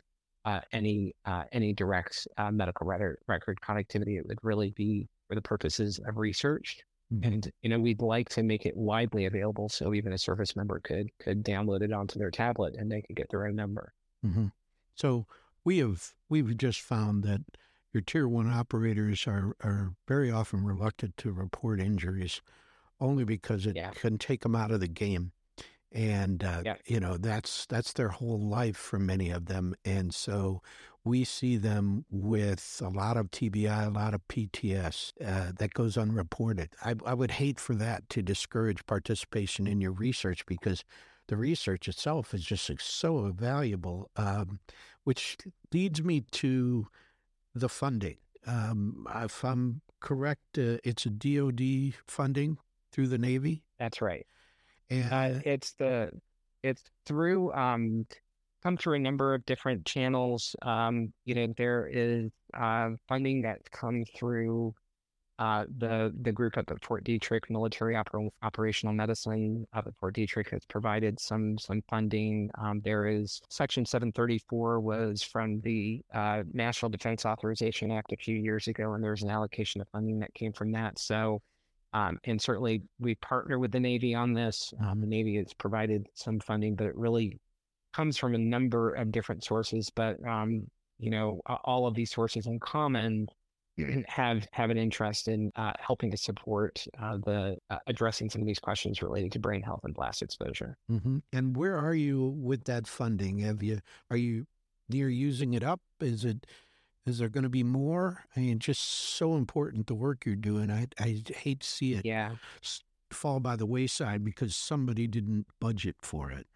uh, 0.46 0.62
any 0.72 1.14
uh, 1.26 1.46
any 1.52 1.74
direct 1.74 2.28
uh, 2.38 2.52
medical 2.52 2.88
record, 2.88 3.20
record 3.28 3.60
connectivity. 3.62 4.18
It 4.18 4.26
would 4.28 4.40
really 4.44 4.72
be 4.72 5.08
for 5.28 5.36
the 5.36 5.42
purposes 5.42 6.00
of 6.08 6.18
research 6.18 6.80
Mhm. 7.12 7.24
and 7.24 7.52
you 7.62 7.70
know 7.70 7.80
we'd 7.80 8.02
like 8.02 8.30
to 8.30 8.44
make 8.44 8.66
it 8.66 8.76
widely 8.78 9.26
available 9.26 9.68
so 9.70 9.94
even 9.94 10.14
a 10.14 10.18
service 10.18 10.56
member 10.56 10.80
could 10.80 11.10
could 11.20 11.44
download 11.44 11.82
it 11.82 11.92
onto 11.92 12.18
their 12.20 12.32
tablet 12.32 12.76
and 12.78 12.92
they 12.92 13.02
could 13.02 13.16
get 13.16 13.30
their 13.30 13.46
own 13.48 13.56
number 13.56 13.94
Mm-hmm. 14.26 14.48
So 14.96 15.26
we 15.64 15.80
have 15.80 16.14
we've 16.30 16.56
just 16.58 16.82
found 16.82 17.24
that 17.24 17.42
your 17.94 18.02
tier 18.02 18.28
one 18.28 18.48
operators 18.48 19.26
are 19.28 19.56
are 19.62 19.96
very 20.08 20.30
often 20.32 20.64
reluctant 20.64 21.18
to 21.18 21.32
report 21.32 21.80
injuries, 21.80 22.42
only 23.00 23.24
because 23.26 23.66
it 23.68 23.76
Yeah. 23.76 23.94
can 23.94 24.18
take 24.18 24.42
them 24.44 24.56
out 24.56 24.72
of 24.72 24.80
the 24.82 24.88
game, 24.90 25.34
and 25.92 26.44
uh, 26.44 26.62
Yeah. 26.66 26.76
you 26.86 27.00
know 27.00 27.18
that's 27.18 27.66
that's 27.66 27.94
their 27.94 28.10
whole 28.10 28.40
life 28.40 28.78
for 28.78 29.00
many 29.00 29.30
of 29.30 29.46
them, 29.46 29.76
and 29.86 30.14
so 30.14 30.62
we 31.04 31.24
see 31.24 31.56
them 31.58 32.06
with 32.12 32.82
a 32.84 32.90
lot 32.90 33.16
of 33.18 33.32
TBI, 33.32 33.88
a 33.88 33.90
lot 33.90 34.14
of 34.14 34.28
PTS 34.28 35.14
uh, 35.26 35.52
that 35.58 35.74
goes 35.74 35.98
unreported. 35.98 36.70
I, 36.84 36.96
I 37.06 37.14
would 37.14 37.32
hate 37.32 37.60
for 37.60 37.74
that 37.76 38.10
to 38.10 38.22
discourage 38.22 38.86
participation 38.86 39.66
in 39.66 39.80
your 39.80 39.94
research 39.94 40.46
because 40.46 40.84
the 41.28 41.38
research 41.38 41.88
itself 41.88 42.34
is 42.34 42.44
just 42.44 42.70
so 42.82 43.32
valuable. 43.32 44.10
Um, 44.18 44.60
which 45.06 45.38
leads 45.74 46.04
me 46.04 46.22
to 46.32 46.88
the 47.56 47.70
funding. 47.70 48.18
Um, 48.46 49.08
if 49.16 49.44
I'm 49.44 49.82
correct, 50.02 50.58
uh, 50.58 50.78
it's 50.84 51.06
a 51.06 51.10
DoD 51.10 51.94
funding 52.06 52.58
through 52.92 53.08
the 53.08 53.18
Navy, 53.18 53.64
that's 53.80 54.02
right 54.02 54.28
and 54.90 55.38
uh, 55.38 55.40
it's 55.46 55.74
the 55.74 56.12
it's 56.64 56.84
through 57.06 57.54
um 57.54 58.06
come 58.64 58.76
through 58.76 58.96
a 58.96 59.00
number 59.00 59.34
of 59.34 59.46
different 59.46 59.86
channels 59.86 60.56
um 60.64 61.14
you 61.26 61.36
know 61.36 61.54
there 61.58 61.88
is 61.92 62.30
uh 62.54 62.90
funding 63.08 63.42
that 63.42 63.70
comes 63.72 64.10
through 64.16 64.74
uh, 65.40 65.64
the 65.78 66.14
the 66.22 66.34
group 66.34 66.58
up 66.58 66.70
at 66.70 66.84
Fort 66.84 67.06
Detrick, 67.06 67.50
Military 67.50 67.96
Oper- 67.96 68.30
Operational 68.44 68.94
Medicine 68.94 69.66
up 69.74 69.88
at 69.88 69.96
Fort 69.96 70.14
Detrick, 70.14 70.50
has 70.50 70.66
provided 70.66 71.18
some 71.18 71.58
some 71.58 71.82
funding. 71.90 72.52
Um, 72.58 72.82
there 72.84 73.08
is 73.08 73.42
Section 73.50 73.86
734 73.86 74.82
was 74.82 75.24
from 75.24 75.62
the 75.62 76.02
uh, 76.14 76.44
National 76.52 76.90
Defense 76.90 77.26
Authorization 77.26 77.90
Act 77.90 78.12
a 78.12 78.18
few 78.18 78.36
years 78.36 78.68
ago, 78.68 78.94
and 78.94 79.04
there's 79.04 79.24
an 79.24 79.30
allocation 79.30 79.80
of 79.80 79.88
funding 79.88 80.20
that 80.20 80.34
came 80.34 80.52
from 80.52 80.74
that. 80.74 81.00
So, 81.00 81.42
um, 81.94 82.20
and 82.24 82.42
certainly 82.42 82.84
we 83.00 83.16
partner 83.16 83.60
with 83.60 83.72
the 83.72 83.80
Navy 83.80 84.14
on 84.14 84.34
this. 84.34 84.74
Um, 84.82 85.02
the 85.02 85.08
Navy 85.08 85.38
has 85.38 85.54
provided 85.54 86.08
some 86.14 86.40
funding, 86.40 86.76
but 86.76 86.88
it 86.88 86.96
really 86.96 87.40
comes 87.94 88.18
from 88.18 88.36
a 88.36 88.38
number 88.38 88.94
of 88.94 89.12
different 89.12 89.44
sources. 89.44 89.90
But 89.94 90.24
um, 90.26 90.68
you 91.00 91.10
know, 91.10 91.42
all 91.64 91.88
of 91.88 91.96
these 91.96 92.12
sources 92.12 92.46
in 92.46 92.60
common 92.60 93.28
have 94.08 94.46
have 94.52 94.70
an 94.70 94.78
interest 94.78 95.28
in 95.28 95.52
uh, 95.56 95.74
helping 95.80 96.12
to 96.12 96.18
support 96.18 96.86
uh, 97.02 97.18
the 97.18 97.58
uh, 97.70 97.78
addressing 97.88 98.30
some 98.30 98.42
of 98.42 98.48
these 98.48 98.60
questions 98.60 99.02
relating 99.02 99.30
to 99.32 99.40
brain 99.40 99.62
health 99.62 99.82
and 99.84 99.94
blast 99.94 100.22
exposure. 100.22 100.78
Mhm. 100.92 101.22
and 101.34 101.56
where 101.56 101.78
are 101.78 101.96
you 101.96 102.36
with 102.38 102.66
that 102.66 102.88
funding? 102.88 103.40
Have 103.40 103.64
you 103.64 103.80
are 104.12 104.18
you 104.18 104.46
near 104.90 105.10
using 105.10 105.54
it 105.54 105.64
up? 105.64 105.80
Is 106.02 106.26
it 106.26 106.46
is 107.06 107.18
there 107.20 107.30
going 107.30 107.44
to 107.44 107.50
be 107.50 107.64
more? 107.64 108.26
I 108.36 108.42
mean, 108.42 108.60
just 108.60 108.82
so 108.82 109.36
important 109.36 109.88
the 109.88 109.96
work 109.96 110.26
you're 110.26 110.36
doing. 110.36 110.72
I 110.72 110.88
I 111.00 111.24
hate 111.28 111.62
to 111.62 111.68
see 111.68 111.94
it 111.94 112.06
Yeah, 112.06 112.36
fall 113.12 113.40
by 113.40 113.56
the 113.56 113.66
wayside 113.66 114.24
because 114.24 114.56
somebody 114.56 115.08
didn't 115.08 115.48
budget 115.60 115.98
for 116.02 116.32
it. 116.32 116.48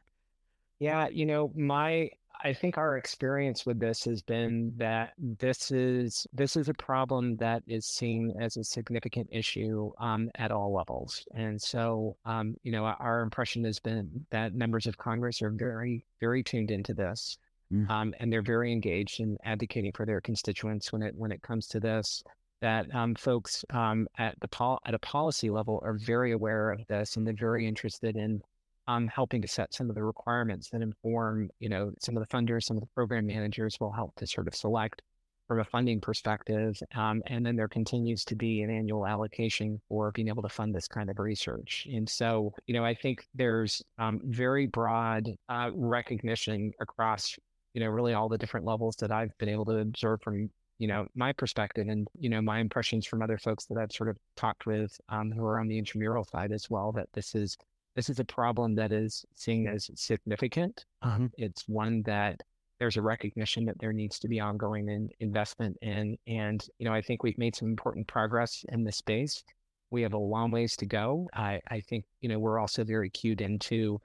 yeah. 0.80 1.08
You 1.10 1.26
know, 1.26 1.52
my 1.56 2.10
I 2.44 2.52
think 2.54 2.78
our 2.78 2.98
experience 2.98 3.66
with 3.66 3.80
this 3.80 4.04
has 4.06 4.22
been 4.22 4.74
that 4.78 5.14
this 5.18 5.72
is 5.72 6.28
this 6.34 6.56
is 6.58 6.68
a 6.68 6.74
problem 6.74 7.38
that 7.38 7.64
is 7.68 7.86
seen 7.86 8.34
as 8.40 8.58
a 8.58 8.64
significant 8.64 9.30
issue 9.32 9.92
um, 10.00 10.30
at 10.36 10.52
all 10.52 10.74
levels, 10.74 11.26
and 11.36 11.62
so 11.62 12.18
um, 12.26 12.56
you 12.64 12.72
know, 12.72 12.86
our 12.86 13.22
impression 13.22 13.64
has 13.66 13.80
been 13.80 14.26
that 14.32 14.56
members 14.56 14.88
of 14.88 14.98
Congress 14.98 15.42
are 15.42 15.52
very 15.52 16.06
very 16.20 16.44
tuned 16.44 16.72
into 16.72 16.94
this. 16.94 17.38
Mm. 17.74 17.90
um, 17.90 18.14
and 18.20 18.32
they're 18.32 18.42
very 18.44 18.72
engaged 18.72 19.20
in 19.20 19.38
advocating 19.44 19.92
for 19.94 20.06
their 20.06 20.22
constituents 20.22 20.92
when 20.92 21.02
it 21.02 21.16
when 21.16 21.32
it 21.32 21.42
comes 21.42 21.68
to 21.68 21.80
this. 21.80 22.24
That 22.62 22.94
um, 22.96 23.16
folks 23.16 23.66
um, 23.72 24.08
at 24.18 24.40
the 24.40 24.48
pol- 24.48 24.80
at 24.86 24.94
a 24.94 25.00
policy 25.00 25.50
level 25.50 25.82
are 25.84 25.96
very 25.96 26.32
aware 26.32 26.72
of 26.72 26.86
this, 26.88 27.18
and 27.18 27.28
they're 27.28 27.34
very 27.34 27.68
interested 27.68 28.16
in 28.16 28.42
um, 28.88 29.08
helping 29.08 29.42
to 29.42 29.48
set 29.48 29.74
some 29.74 29.90
of 29.90 29.96
the 29.96 30.04
requirements 30.04 30.70
that 30.70 30.82
inform, 30.82 31.50
you 31.60 31.70
know, 31.70 31.92
some 32.00 32.18
of 32.18 32.24
the 32.26 32.36
funders, 32.36 32.64
some 32.64 32.78
of 32.78 32.82
the 32.82 32.90
program 32.96 33.26
managers 33.26 33.80
will 33.80 33.92
help 33.92 34.16
to 34.16 34.28
sort 34.28 34.48
of 34.48 34.56
select 34.56 35.02
from 35.48 35.60
a 35.60 35.64
funding 35.64 36.00
perspective. 36.00 36.80
Um, 36.96 37.22
and 37.28 37.46
then 37.46 37.56
there 37.56 37.68
continues 37.68 38.24
to 38.26 38.36
be 38.36 38.62
an 38.62 38.70
annual 38.70 39.06
allocation 39.06 39.82
for 39.90 40.12
being 40.12 40.28
able 40.30 40.42
to 40.44 40.50
fund 40.50 40.74
this 40.74 40.88
kind 40.88 41.10
of 41.10 41.20
research. 41.20 41.88
And 41.92 42.08
so, 42.08 42.54
you 42.66 42.74
know, 42.74 42.86
I 42.86 42.94
think 42.94 43.28
there's 43.36 43.84
um, 44.00 44.22
very 44.24 44.68
broad 44.68 45.30
uh, 45.50 45.70
recognition 45.74 46.72
across, 46.80 47.38
you 47.74 47.82
know, 47.82 47.90
really 47.90 48.14
all 48.14 48.30
the 48.30 48.38
different 48.38 48.66
levels 48.66 48.96
that 48.98 49.12
I've 49.12 49.38
been 49.38 49.50
able 49.50 49.66
to 49.66 49.78
observe 49.78 50.22
from, 50.22 50.50
you 50.80 50.88
know, 50.88 51.08
my 51.16 51.34
perspective 51.34 51.88
and, 51.88 52.08
you 52.18 52.30
know, 52.30 52.42
my 52.42 52.60
impressions 52.60 53.06
from 53.06 53.22
other 53.22 53.38
folks 53.38 53.66
that 53.66 53.78
I've 53.78 53.92
sort 53.92 54.10
of 54.10 54.18
talked 54.36 54.66
with 54.66 55.00
um, 55.10 55.32
who 55.32 55.46
are 55.46 55.60
on 55.60 55.68
the 55.68 55.78
intramural 55.78 56.24
side 56.24 56.52
as 56.52 56.70
well, 56.70 56.92
that 56.94 57.10
this 57.14 57.36
is 57.36 57.58
this 57.96 58.10
is 58.10 58.20
a 58.20 58.26
problem 58.26 58.76
that 58.76 58.92
is 58.92 59.26
seen 59.36 59.68
as 59.68 59.90
significant. 59.96 60.86
Um, 61.04 61.32
it's 61.38 61.68
one 61.68 62.02
that 62.04 62.42
there's 62.80 62.98
a 62.98 63.02
recognition 63.02 63.66
that 63.66 63.80
there 63.80 63.94
needs 63.94 64.18
to 64.20 64.28
be 64.28 64.40
ongoing 64.40 64.90
in, 64.90 65.10
investment 65.20 65.78
in. 65.82 66.18
And, 66.28 66.66
you 66.80 66.86
know, 66.86 66.94
I 66.94 67.02
think 67.02 67.22
we've 67.22 67.38
made 67.38 67.56
some 67.56 67.68
important 67.68 68.08
progress 68.08 68.66
in 68.70 68.84
this 68.84 68.98
space. 68.98 69.44
We 69.92 70.02
have 70.02 70.14
a 70.14 70.18
long 70.18 70.50
ways 70.50 70.76
to 70.78 70.88
go. 70.88 71.30
I, 71.34 71.62
I 71.70 71.82
think, 71.82 72.06
you 72.20 72.30
know, 72.30 72.40
we're 72.40 72.60
also 72.60 72.84
very 72.84 73.12
cued 73.12 73.42
into 73.42 74.02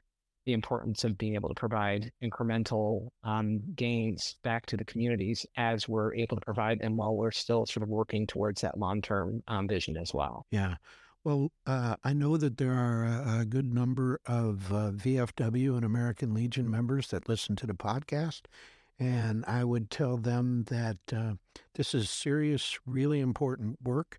the 0.49 0.55
importance 0.55 1.05
of 1.05 1.19
being 1.19 1.35
able 1.35 1.51
to 1.51 1.55
provide 1.55 2.11
incremental 2.23 3.11
um, 3.23 3.61
gains 3.77 4.37
back 4.43 4.65
to 4.65 4.79
the 4.79 4.85
communities 4.87 5.45
as 5.59 5.87
we're 5.87 6.15
able 6.15 6.39
to 6.39 6.41
provide 6.41 6.81
them 6.81 6.97
while 6.97 7.15
we're 7.15 7.31
still 7.31 7.67
sort 7.67 7.83
of 7.83 7.91
working 7.91 8.27
towards 8.27 8.63
that 8.63 8.79
long-term 8.79 9.43
um, 9.47 9.69
vision 9.69 9.95
as 9.99 10.15
well. 10.15 10.47
Yeah. 10.51 10.77
Well, 11.23 11.53
uh, 11.67 11.97
I 12.03 12.15
know 12.15 12.39
that 12.39 12.57
there 12.57 12.73
are 12.73 13.05
a, 13.05 13.41
a 13.41 13.45
good 13.45 13.75
number 13.75 14.23
of 14.25 14.73
uh, 14.73 14.93
VFW 14.93 15.77
and 15.77 15.85
American 15.85 16.33
Legion 16.33 16.71
members 16.71 17.09
that 17.09 17.29
listen 17.29 17.55
to 17.57 17.67
the 17.67 17.75
podcast. 17.75 18.45
And 18.99 19.45
I 19.45 19.65
would 19.65 19.91
tell 19.91 20.17
them 20.17 20.65
that 20.71 20.97
uh, 21.15 21.35
this 21.75 21.95
is 21.95 22.09
serious, 22.09 22.79
really 22.87 23.21
important 23.21 23.83
work. 23.83 24.19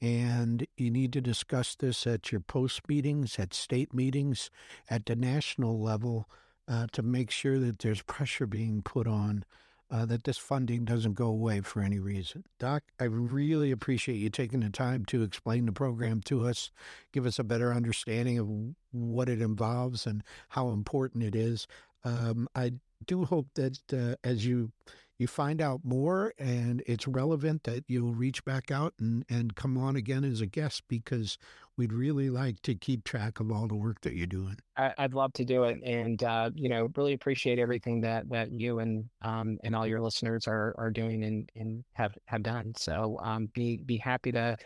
And 0.00 0.66
you 0.76 0.90
need 0.90 1.12
to 1.14 1.20
discuss 1.20 1.74
this 1.74 2.06
at 2.06 2.30
your 2.30 2.40
post 2.40 2.88
meetings, 2.88 3.38
at 3.38 3.54
state 3.54 3.94
meetings, 3.94 4.50
at 4.90 5.06
the 5.06 5.16
national 5.16 5.80
level 5.80 6.28
uh, 6.68 6.86
to 6.92 7.02
make 7.02 7.30
sure 7.30 7.58
that 7.58 7.78
there's 7.78 8.02
pressure 8.06 8.46
being 8.46 8.82
put 8.82 9.06
on 9.06 9.44
uh, 9.90 10.04
that 10.04 10.24
this 10.24 10.38
funding 10.38 10.84
doesn't 10.84 11.14
go 11.14 11.26
away 11.26 11.60
for 11.60 11.80
any 11.80 11.98
reason. 11.98 12.44
Doc, 12.58 12.82
I 12.98 13.04
really 13.04 13.70
appreciate 13.70 14.16
you 14.16 14.30
taking 14.30 14.60
the 14.60 14.70
time 14.70 15.04
to 15.06 15.22
explain 15.22 15.66
the 15.66 15.72
program 15.72 16.20
to 16.22 16.46
us, 16.46 16.70
give 17.12 17.24
us 17.24 17.38
a 17.38 17.44
better 17.44 17.72
understanding 17.72 18.38
of 18.38 18.48
what 18.90 19.28
it 19.28 19.40
involves 19.40 20.06
and 20.06 20.22
how 20.50 20.70
important 20.70 21.22
it 21.22 21.36
is. 21.36 21.66
Um, 22.04 22.48
I 22.54 22.72
do 23.06 23.24
hope 23.24 23.48
that 23.54 23.78
uh, 23.92 24.16
as 24.24 24.44
you 24.44 24.72
you 25.18 25.26
find 25.26 25.60
out 25.60 25.80
more 25.82 26.32
and 26.38 26.82
it's 26.86 27.08
relevant 27.08 27.64
that 27.64 27.84
you'll 27.88 28.14
reach 28.14 28.44
back 28.44 28.70
out 28.70 28.94
and, 29.00 29.24
and 29.28 29.54
come 29.54 29.78
on 29.78 29.96
again 29.96 30.24
as 30.24 30.40
a 30.40 30.46
guest 30.46 30.82
because 30.88 31.38
we'd 31.76 31.92
really 31.92 32.30
like 32.30 32.60
to 32.62 32.74
keep 32.74 33.04
track 33.04 33.40
of 33.40 33.50
all 33.50 33.66
the 33.66 33.74
work 33.74 34.00
that 34.02 34.14
you're 34.14 34.26
doing. 34.26 34.56
I, 34.76 34.92
would 34.98 35.14
love 35.14 35.32
to 35.34 35.44
do 35.44 35.64
it, 35.64 35.78
and 35.82 36.22
uh, 36.22 36.50
you 36.54 36.68
know, 36.68 36.88
really 36.96 37.14
appreciate 37.14 37.58
everything 37.58 38.00
that 38.02 38.28
that 38.30 38.52
you 38.52 38.78
and 38.78 39.08
um, 39.22 39.58
and 39.64 39.74
all 39.74 39.86
your 39.86 40.00
listeners 40.00 40.46
are 40.46 40.74
are 40.78 40.90
doing 40.90 41.24
and 41.24 41.50
and 41.56 41.84
have 41.94 42.16
have 42.26 42.42
done. 42.42 42.72
So 42.76 43.18
um, 43.22 43.48
be 43.54 43.78
be 43.78 43.96
happy 43.96 44.32
to 44.32 44.56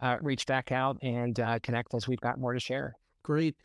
uh, 0.00 0.16
reach 0.20 0.46
back 0.46 0.72
out 0.72 0.98
and 1.02 1.38
uh, 1.40 1.58
connect 1.62 1.94
as 1.94 2.06
we've 2.06 2.20
got 2.20 2.38
more 2.38 2.52
to 2.52 2.60
share. 2.60 2.94
Great. 3.22 3.56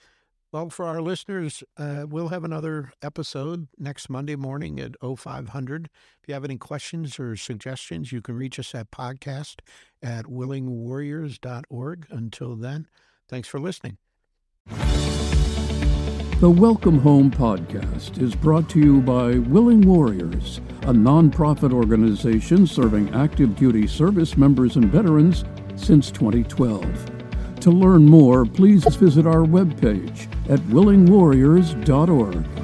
Well, 0.51 0.69
for 0.69 0.85
our 0.85 1.01
listeners, 1.01 1.63
uh, 1.77 2.03
we'll 2.09 2.27
have 2.27 2.43
another 2.43 2.91
episode 3.01 3.69
next 3.77 4.09
Monday 4.09 4.35
morning 4.35 4.81
at 4.81 4.95
0500. 5.01 5.85
If 5.85 6.27
you 6.27 6.33
have 6.33 6.43
any 6.43 6.57
questions 6.57 7.17
or 7.17 7.37
suggestions, 7.37 8.11
you 8.11 8.21
can 8.21 8.35
reach 8.35 8.59
us 8.59 8.75
at 8.75 8.91
podcast 8.91 9.61
at 10.03 10.25
willingwarriors.org. 10.25 12.07
Until 12.09 12.55
then, 12.57 12.87
thanks 13.29 13.47
for 13.47 13.61
listening. 13.61 13.97
The 16.41 16.49
Welcome 16.49 16.99
Home 16.99 17.31
podcast 17.31 18.21
is 18.21 18.35
brought 18.35 18.67
to 18.71 18.79
you 18.79 18.99
by 18.99 19.37
Willing 19.37 19.79
Warriors, 19.87 20.59
a 20.81 20.91
nonprofit 20.91 21.71
organization 21.71 22.67
serving 22.67 23.15
active 23.15 23.55
duty 23.55 23.87
service 23.87 24.35
members 24.35 24.75
and 24.75 24.91
veterans 24.91 25.45
since 25.77 26.11
2012. 26.11 27.20
To 27.61 27.69
learn 27.69 28.05
more, 28.05 28.43
please 28.43 28.83
visit 28.95 29.27
our 29.27 29.45
webpage 29.45 30.25
at 30.49 30.59
willingwarriors.org. 30.61 32.60